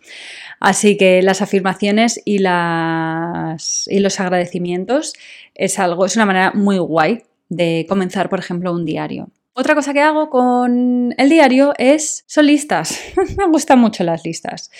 Así 0.59 0.97
que 0.97 1.23
las 1.23 1.43
afirmaciones 1.43 2.21
y, 2.25 2.39
las, 2.39 3.87
y 3.87 4.01
los 4.01 4.19
agradecimientos 4.19 5.15
es 5.55 5.79
algo, 5.79 6.05
es 6.05 6.17
una 6.17 6.27
manera 6.27 6.51
muy 6.53 6.79
guay 6.79 7.23
de 7.49 7.87
comenzar, 7.89 8.29
por 8.29 8.41
ejemplo, 8.41 8.73
un 8.73 8.85
diario. 8.85 9.31
Otra 9.53 9.77
cosa 9.77 9.93
que 9.93 10.01
hago 10.01 10.29
con 10.29 11.15
el 11.17 11.29
diario 11.29 11.73
es, 11.79 12.25
son 12.27 12.47
listas. 12.47 13.01
Me 13.37 13.47
gustan 13.47 13.79
mucho 13.79 14.03
las 14.03 14.25
listas. 14.25 14.73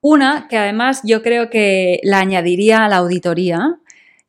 Una 0.00 0.48
que 0.50 0.58
además 0.58 1.00
yo 1.04 1.22
creo 1.22 1.48
que 1.48 1.98
la 2.02 2.18
añadiría 2.18 2.84
a 2.84 2.88
la 2.88 2.98
auditoría, 2.98 3.78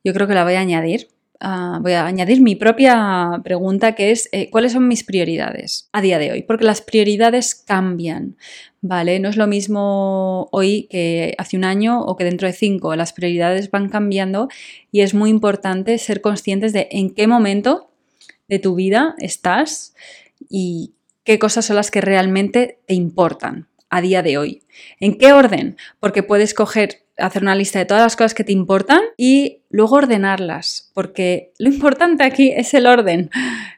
yo 0.06 0.12
creo 0.14 0.28
que 0.28 0.34
la 0.34 0.44
voy 0.44 0.54
a 0.54 0.60
añadir. 0.60 1.08
Ah, 1.40 1.80
voy 1.82 1.94
a 1.94 2.06
añadir 2.06 2.40
mi 2.40 2.54
propia 2.54 3.40
pregunta 3.42 3.96
que 3.96 4.12
es 4.12 4.28
eh, 4.30 4.48
¿cuáles 4.50 4.72
son 4.72 4.86
mis 4.86 5.02
prioridades 5.02 5.88
a 5.92 6.00
día 6.00 6.18
de 6.18 6.30
hoy? 6.30 6.42
Porque 6.42 6.64
las 6.64 6.80
prioridades 6.80 7.56
cambian, 7.56 8.36
¿vale? 8.80 9.18
No 9.18 9.28
es 9.28 9.36
lo 9.36 9.48
mismo 9.48 10.48
hoy 10.52 10.86
que 10.90 11.34
hace 11.38 11.56
un 11.56 11.64
año 11.64 12.00
o 12.00 12.16
que 12.16 12.22
dentro 12.22 12.46
de 12.46 12.54
cinco. 12.54 12.94
Las 12.94 13.12
prioridades 13.12 13.68
van 13.72 13.88
cambiando 13.88 14.48
y 14.92 15.00
es 15.00 15.12
muy 15.12 15.28
importante 15.28 15.98
ser 15.98 16.20
conscientes 16.20 16.72
de 16.72 16.86
en 16.92 17.12
qué 17.12 17.26
momento 17.26 17.90
de 18.46 18.60
tu 18.60 18.76
vida 18.76 19.16
estás 19.18 19.92
y 20.48 20.92
qué 21.24 21.40
cosas 21.40 21.64
son 21.66 21.74
las 21.74 21.90
que 21.90 22.00
realmente 22.00 22.78
te 22.86 22.94
importan 22.94 23.66
a 23.90 24.00
día 24.00 24.22
de 24.22 24.38
hoy. 24.38 24.62
¿En 25.00 25.18
qué 25.18 25.32
orden? 25.32 25.76
Porque 25.98 26.22
puedes 26.22 26.54
coger 26.54 27.06
hacer 27.18 27.42
una 27.42 27.54
lista 27.54 27.78
de 27.78 27.86
todas 27.86 28.02
las 28.02 28.16
cosas 28.16 28.34
que 28.34 28.44
te 28.44 28.52
importan 28.52 29.00
y 29.16 29.62
luego 29.76 29.96
ordenarlas, 29.96 30.90
porque 30.94 31.52
lo 31.58 31.68
importante 31.68 32.24
aquí 32.24 32.50
es 32.56 32.72
el 32.72 32.86
orden. 32.86 33.30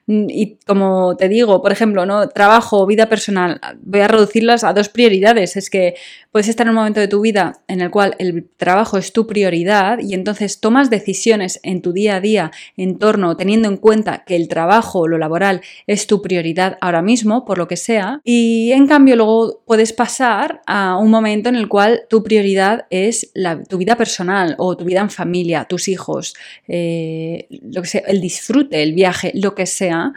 Y 0.07 0.57
como 0.65 1.17
te 1.17 1.29
digo, 1.29 1.61
por 1.61 1.73
ejemplo, 1.73 2.07
¿no? 2.07 2.29
trabajo 2.29 2.87
vida 2.87 3.09
personal, 3.09 3.61
voy 3.83 4.01
a 4.01 4.09
reducirlas 4.09 4.65
a 4.65 4.73
dos 4.73 4.89
prioridades. 4.89 5.57
Es 5.57 5.69
que 5.69 5.97
puedes 6.31 6.49
estar 6.49 6.67
en 6.67 6.71
un 6.71 6.77
momento 6.77 7.01
de 7.01 7.09
tu 7.09 7.21
vida 7.21 7.61
en 7.67 7.81
el 7.81 7.91
cual 7.91 8.15
el 8.19 8.49
trabajo 8.57 8.97
es 8.97 9.13
tu 9.13 9.27
prioridad 9.27 9.99
y 9.99 10.15
entonces 10.15 10.61
tomas 10.61 10.89
decisiones 10.89 11.59
en 11.65 11.83
tu 11.83 11.93
día 11.93 12.17
a 12.17 12.21
día 12.21 12.53
en 12.77 12.99
torno, 12.99 13.37
teniendo 13.37 13.69
en 13.69 13.77
cuenta 13.77 14.23
que 14.25 14.37
el 14.37 14.47
trabajo 14.47 15.01
o 15.01 15.09
lo 15.09 15.19
laboral 15.19 15.61
es 15.89 16.07
tu 16.07 16.23
prioridad 16.23 16.79
ahora 16.81 17.03
mismo, 17.03 17.45
por 17.45 17.59
lo 17.59 17.67
que 17.67 17.77
sea. 17.77 18.21
Y 18.23 18.71
en 18.71 18.87
cambio 18.87 19.17
luego 19.17 19.63
puedes 19.67 19.93
pasar 19.93 20.63
a 20.67 20.97
un 20.97 21.11
momento 21.11 21.49
en 21.49 21.57
el 21.57 21.69
cual 21.69 22.03
tu 22.09 22.23
prioridad 22.23 22.87
es 22.89 23.33
tu 23.69 23.79
vida 23.79 23.97
personal 23.97 24.55
o 24.59 24.77
tu 24.77 24.85
vida 24.85 25.01
en 25.01 25.11
familia, 25.11 25.65
tus 25.65 25.88
hijos, 25.89 26.35
eh, 26.67 27.47
lo 27.51 27.83
que 27.83 27.89
sea, 27.89 28.03
el 28.07 28.21
disfrute, 28.21 28.83
el 28.83 28.93
viaje, 28.93 29.33
lo 29.35 29.55
que 29.55 29.67
sea, 29.67 30.13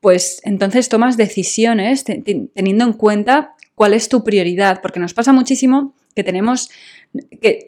pues 0.00 0.40
entonces 0.44 0.88
tomas 0.88 1.16
decisiones 1.16 2.04
teniendo 2.04 2.84
en 2.84 2.92
cuenta 2.92 3.54
cuál 3.74 3.94
es 3.94 4.08
tu 4.08 4.24
prioridad, 4.24 4.80
porque 4.80 5.00
nos 5.00 5.14
pasa 5.14 5.32
muchísimo 5.32 5.94
que 6.14 6.24
tenemos 6.24 6.70
que 7.40 7.64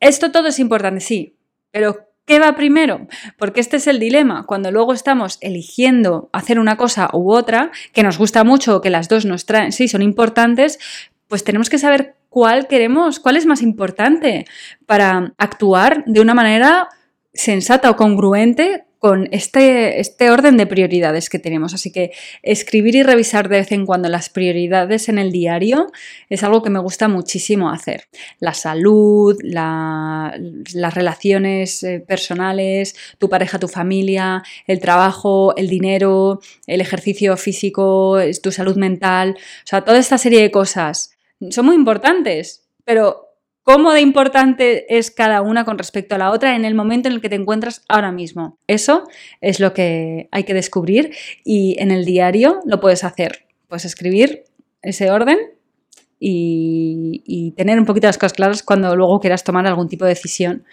esto 0.00 0.30
todo 0.32 0.48
es 0.48 0.58
importante, 0.58 1.00
sí, 1.00 1.34
pero 1.70 2.08
¿Qué 2.28 2.38
va 2.38 2.54
primero? 2.54 3.08
Porque 3.38 3.60
este 3.60 3.78
es 3.78 3.86
el 3.86 3.98
dilema. 3.98 4.44
Cuando 4.44 4.70
luego 4.70 4.92
estamos 4.92 5.38
eligiendo 5.40 6.28
hacer 6.34 6.58
una 6.58 6.76
cosa 6.76 7.08
u 7.14 7.32
otra, 7.32 7.70
que 7.94 8.02
nos 8.02 8.18
gusta 8.18 8.44
mucho, 8.44 8.82
que 8.82 8.90
las 8.90 9.08
dos 9.08 9.24
nos 9.24 9.46
traen, 9.46 9.72
sí, 9.72 9.88
son 9.88 10.02
importantes, 10.02 10.78
pues 11.26 11.42
tenemos 11.42 11.70
que 11.70 11.78
saber 11.78 12.16
cuál 12.38 12.68
queremos, 12.68 13.18
cuál 13.18 13.36
es 13.36 13.46
más 13.46 13.62
importante 13.62 14.46
para 14.86 15.34
actuar 15.38 16.04
de 16.06 16.20
una 16.20 16.34
manera 16.34 16.88
sensata 17.34 17.90
o 17.90 17.96
congruente 17.96 18.84
con 19.00 19.26
este, 19.32 19.98
este, 19.98 20.30
orden 20.30 20.56
de 20.56 20.68
prioridades 20.68 21.28
que 21.30 21.40
tenemos. 21.40 21.74
Así 21.74 21.90
que 21.90 22.12
escribir 22.44 22.94
y 22.94 23.02
revisar 23.02 23.48
de 23.48 23.56
vez 23.56 23.72
en 23.72 23.86
cuando 23.86 24.08
las 24.08 24.30
prioridades 24.30 25.08
en 25.08 25.18
el 25.18 25.32
diario 25.32 25.90
es 26.28 26.44
algo 26.44 26.62
que 26.62 26.70
me 26.70 26.78
gusta 26.78 27.08
muchísimo 27.08 27.70
hacer. 27.70 28.04
La 28.38 28.54
salud, 28.54 29.36
las 29.42 30.94
relaciones 30.94 31.82
eh, 31.82 31.98
personales, 31.98 32.94
tu 33.18 33.28
pareja, 33.28 33.58
tu 33.58 33.66
familia, 33.66 34.44
el 34.68 34.78
trabajo, 34.78 35.56
el 35.56 35.68
dinero, 35.68 36.38
el 36.68 36.80
ejercicio 36.80 37.36
físico, 37.36 38.20
tu 38.40 38.52
salud 38.52 38.76
mental, 38.76 39.34
o 39.38 39.66
sea, 39.66 39.80
toda 39.80 39.98
esta 39.98 40.18
serie 40.18 40.40
de 40.40 40.52
cosas 40.52 41.17
son 41.50 41.66
muy 41.66 41.76
importantes, 41.76 42.68
pero 42.84 43.28
cómo 43.62 43.92
de 43.92 44.00
importante 44.00 44.96
es 44.98 45.10
cada 45.10 45.42
una 45.42 45.64
con 45.64 45.76
respecto 45.78 46.14
a 46.14 46.18
la 46.18 46.30
otra 46.30 46.56
en 46.56 46.64
el 46.64 46.74
momento 46.74 47.08
en 47.08 47.14
el 47.14 47.20
que 47.20 47.28
te 47.28 47.36
encuentras 47.36 47.84
ahora 47.88 48.12
mismo. 48.12 48.58
Eso 48.66 49.06
es 49.40 49.60
lo 49.60 49.74
que 49.74 50.28
hay 50.32 50.44
que 50.44 50.54
descubrir 50.54 51.12
y 51.44 51.76
en 51.78 51.90
el 51.90 52.04
diario 52.04 52.60
lo 52.64 52.80
puedes 52.80 53.04
hacer. 53.04 53.46
Puedes 53.68 53.84
escribir 53.84 54.44
ese 54.80 55.10
orden 55.10 55.38
y, 56.18 57.22
y 57.26 57.50
tener 57.52 57.78
un 57.78 57.84
poquito 57.84 58.06
las 58.06 58.16
cosas 58.16 58.32
claras 58.32 58.62
cuando 58.62 58.96
luego 58.96 59.20
quieras 59.20 59.44
tomar 59.44 59.66
algún 59.66 59.88
tipo 59.88 60.06
de 60.06 60.10
decisión 60.10 60.64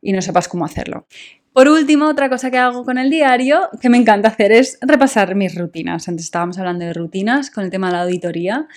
y 0.00 0.12
no 0.12 0.22
sepas 0.22 0.48
cómo 0.48 0.64
hacerlo. 0.64 1.06
Por 1.52 1.68
último, 1.68 2.08
otra 2.08 2.30
cosa 2.30 2.50
que 2.50 2.56
hago 2.56 2.82
con 2.82 2.96
el 2.96 3.10
diario 3.10 3.68
que 3.80 3.90
me 3.90 3.98
encanta 3.98 4.28
hacer 4.28 4.52
es 4.52 4.78
repasar 4.80 5.34
mis 5.34 5.54
rutinas. 5.54 6.08
Antes 6.08 6.24
estábamos 6.24 6.58
hablando 6.58 6.86
de 6.86 6.94
rutinas 6.94 7.50
con 7.50 7.64
el 7.64 7.70
tema 7.70 7.88
de 7.88 7.92
la 7.92 8.02
auditoría 8.02 8.68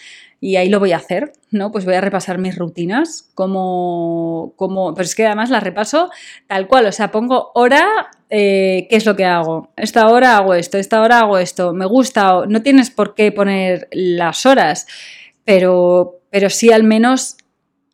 y 0.45 0.58
ahí 0.58 0.69
lo 0.69 0.79
voy 0.79 0.91
a 0.91 0.97
hacer, 0.97 1.34
¿no? 1.49 1.71
Pues 1.71 1.86
voy 1.86 1.95
a 1.95 2.01
repasar 2.01 2.38
mis 2.38 2.55
rutinas, 2.55 3.31
como, 3.34 4.53
como, 4.58 4.93
pero 4.93 5.03
es 5.03 5.15
que 5.15 5.25
además 5.25 5.49
las 5.49 5.63
repaso 5.63 6.12
tal 6.45 6.67
cual, 6.67 6.86
o 6.86 6.91
sea, 6.91 7.10
pongo 7.10 7.49
hora, 7.55 8.12
eh, 8.29 8.86
qué 8.88 8.95
es 8.95 9.08
lo 9.08 9.15
que 9.15 9.25
hago, 9.25 9.69
esta 9.75 10.08
hora 10.08 10.38
hago 10.38 10.53
esto, 10.53 10.77
esta 10.77 11.01
hora 11.01 11.21
hago 11.21 11.39
esto, 11.39 11.73
me 11.73 11.88
gusta, 11.88 12.43
no 12.47 12.62
tienes 12.62 12.91
por 12.91 13.15
qué 13.15 13.31
poner 13.31 13.88
las 13.91 14.45
horas, 14.45 14.86
pero, 15.45 16.19
pero 16.29 16.51
sí 16.51 16.71
al 16.71 16.84
menos 16.84 17.38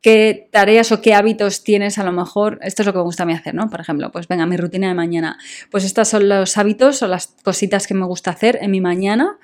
qué 0.02 0.50
tareas 0.52 0.92
o 0.92 1.02
qué 1.02 1.14
hábitos 1.14 1.64
tienes 1.64 2.00
a 2.00 2.04
lo 2.04 2.12
mejor, 2.12 2.60
esto 2.64 2.82
es 2.82 2.86
lo 2.86 2.92
que 2.92 2.98
me 2.98 3.06
gusta 3.06 3.24
a 3.24 3.28
mí 3.28 3.34
hacer, 3.34 3.56
¿no? 3.56 3.70
Por 3.70 3.80
ejemplo, 3.80 4.12
pues 4.12 4.28
venga, 4.28 4.46
mi 4.46 4.58
rutina 4.58 4.90
de 4.90 4.94
mañana, 4.94 5.38
pues 5.70 5.86
estos 5.86 6.10
son 6.10 6.28
los 6.28 6.58
hábitos 6.58 7.02
o 7.02 7.08
las 7.08 7.28
cositas 7.44 7.88
que 7.88 7.94
me 7.94 8.06
gusta 8.06 8.32
hacer 8.32 8.60
en 8.62 8.72
mi 8.72 8.82
mañana 8.82 9.38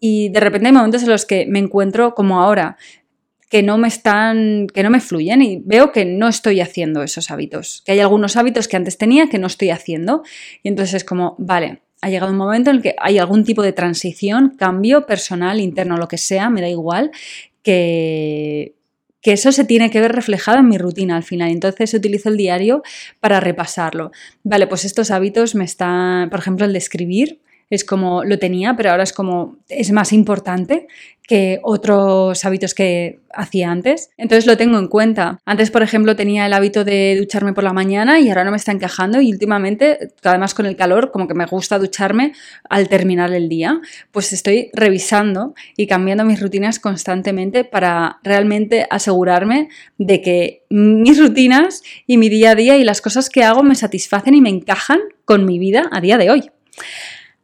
y 0.00 0.28
de 0.28 0.40
repente 0.40 0.68
hay 0.68 0.72
momentos 0.72 1.02
en 1.02 1.10
los 1.10 1.26
que 1.26 1.46
me 1.46 1.58
encuentro 1.58 2.14
como 2.14 2.40
ahora, 2.40 2.76
que 3.48 3.62
no 3.62 3.78
me 3.78 3.88
están, 3.88 4.66
que 4.66 4.82
no 4.82 4.90
me 4.90 5.00
fluyen 5.00 5.40
y 5.40 5.62
veo 5.64 5.90
que 5.90 6.04
no 6.04 6.28
estoy 6.28 6.60
haciendo 6.60 7.02
esos 7.02 7.30
hábitos, 7.30 7.82
que 7.86 7.92
hay 7.92 8.00
algunos 8.00 8.36
hábitos 8.36 8.68
que 8.68 8.76
antes 8.76 8.98
tenía 8.98 9.28
que 9.28 9.38
no 9.38 9.46
estoy 9.46 9.70
haciendo 9.70 10.22
y 10.62 10.68
entonces 10.68 10.94
es 10.94 11.04
como, 11.04 11.34
vale, 11.38 11.80
ha 12.00 12.10
llegado 12.10 12.30
un 12.30 12.38
momento 12.38 12.70
en 12.70 12.76
el 12.76 12.82
que 12.82 12.94
hay 12.98 13.18
algún 13.18 13.44
tipo 13.44 13.62
de 13.62 13.72
transición, 13.72 14.54
cambio 14.56 15.06
personal, 15.06 15.60
interno, 15.60 15.96
lo 15.96 16.08
que 16.08 16.18
sea, 16.18 16.50
me 16.50 16.60
da 16.60 16.68
igual, 16.68 17.10
que, 17.62 18.74
que 19.20 19.32
eso 19.32 19.50
se 19.50 19.64
tiene 19.64 19.90
que 19.90 20.00
ver 20.00 20.12
reflejado 20.12 20.58
en 20.58 20.68
mi 20.68 20.78
rutina 20.78 21.16
al 21.16 21.24
final. 21.24 21.50
Entonces 21.50 21.92
utilizo 21.94 22.28
el 22.28 22.36
diario 22.36 22.82
para 23.18 23.40
repasarlo. 23.40 24.12
Vale, 24.44 24.66
pues 24.68 24.84
estos 24.84 25.10
hábitos 25.10 25.54
me 25.54 25.64
están, 25.64 26.30
por 26.30 26.38
ejemplo, 26.38 26.66
el 26.66 26.72
de 26.72 26.78
escribir, 26.78 27.40
es 27.70 27.84
como 27.84 28.24
lo 28.24 28.38
tenía, 28.38 28.76
pero 28.76 28.90
ahora 28.90 29.02
es 29.02 29.12
como 29.12 29.56
es 29.68 29.92
más 29.92 30.12
importante 30.12 30.86
que 31.28 31.60
otros 31.62 32.42
hábitos 32.46 32.72
que 32.72 33.20
hacía 33.34 33.70
antes. 33.70 34.08
Entonces 34.16 34.46
lo 34.46 34.56
tengo 34.56 34.78
en 34.78 34.88
cuenta. 34.88 35.38
Antes, 35.44 35.70
por 35.70 35.82
ejemplo, 35.82 36.16
tenía 36.16 36.46
el 36.46 36.54
hábito 36.54 36.84
de 36.84 37.16
ducharme 37.18 37.52
por 37.52 37.64
la 37.64 37.74
mañana 37.74 38.18
y 38.18 38.30
ahora 38.30 38.44
no 38.44 38.50
me 38.50 38.56
está 38.56 38.72
encajando 38.72 39.20
y 39.20 39.30
últimamente, 39.30 40.08
además 40.24 40.54
con 40.54 40.64
el 40.64 40.74
calor, 40.74 41.10
como 41.10 41.28
que 41.28 41.34
me 41.34 41.44
gusta 41.44 41.78
ducharme 41.78 42.32
al 42.70 42.88
terminar 42.88 43.30
el 43.34 43.50
día, 43.50 43.78
pues 44.10 44.32
estoy 44.32 44.70
revisando 44.72 45.54
y 45.76 45.86
cambiando 45.86 46.24
mis 46.24 46.40
rutinas 46.40 46.78
constantemente 46.80 47.62
para 47.62 48.20
realmente 48.22 48.86
asegurarme 48.88 49.68
de 49.98 50.22
que 50.22 50.62
mis 50.70 51.20
rutinas 51.20 51.82
y 52.06 52.16
mi 52.16 52.30
día 52.30 52.52
a 52.52 52.54
día 52.54 52.78
y 52.78 52.84
las 52.84 53.02
cosas 53.02 53.28
que 53.28 53.44
hago 53.44 53.62
me 53.62 53.74
satisfacen 53.74 54.34
y 54.34 54.40
me 54.40 54.48
encajan 54.48 55.00
con 55.26 55.44
mi 55.44 55.58
vida 55.58 55.90
a 55.92 56.00
día 56.00 56.16
de 56.16 56.30
hoy. 56.30 56.50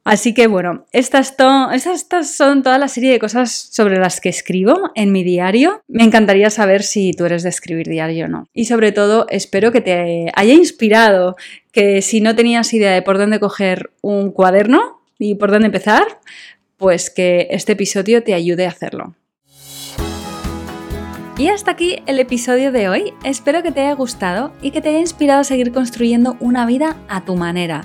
Así 0.05 0.35
que 0.35 0.47
bueno, 0.49 0.85
estas, 0.93 1.35
estas, 1.73 2.37
son 2.37 2.63
toda 2.63 2.79
la 2.79 2.89
serie 2.89 3.11
de 3.11 3.19
cosas 3.19 3.51
sobre 3.51 3.99
las 3.99 4.21
que 4.21 4.29
escribo 4.29 4.91
en 4.95 5.13
mi 5.13 5.25
diario. 5.25 5.83
Me 5.89 6.05
encantaría 6.05 6.51
saber 6.51 6.83
si 6.83 7.13
tú 7.13 7.25
eres 7.25 7.43
de 7.43 7.49
escribir 7.49 7.89
diario 7.89 8.27
o 8.27 8.29
no. 8.29 8.47
Y 8.53 8.67
sobre 8.67 8.93
todo, 8.93 9.27
espero 9.31 9.73
que 9.73 9.81
te 9.81 10.31
haya 10.35 10.53
inspirado, 10.53 11.37
que 11.73 12.03
si 12.03 12.21
no 12.21 12.37
tenías 12.37 12.75
idea 12.75 12.93
de 12.93 13.01
por 13.01 13.17
dónde 13.17 13.41
coger 13.41 13.93
un 14.03 14.31
cuaderno 14.31 15.01
y 15.19 15.37
por 15.37 15.51
dónde 15.51 15.67
empezar, 15.67 16.05
pues 16.77 17.09
que 17.09 17.49
este 17.51 17.73
episodio 17.73 18.23
te 18.23 18.35
ayude 18.35 18.67
a 18.67 18.71
hacerlo. 18.71 19.15
Y 21.39 21.49
hasta 21.49 21.71
aquí 21.71 21.97
el 22.07 22.19
episodio 22.19 22.73
de 22.73 22.91
hoy. 22.91 23.15
Espero 23.25 23.63
que 23.63 23.73
te 23.73 23.81
haya 23.81 23.95
gustado 23.95 24.53
y 24.61 24.71
que 24.71 24.83
te 24.83 24.91
haya 24.91 25.01
inspirado 25.01 25.41
a 25.41 25.45
seguir 25.45 25.73
construyendo 25.73 26.37
una 26.41 26.67
vida 26.67 26.97
a 27.09 27.25
tu 27.25 27.37
manera 27.37 27.85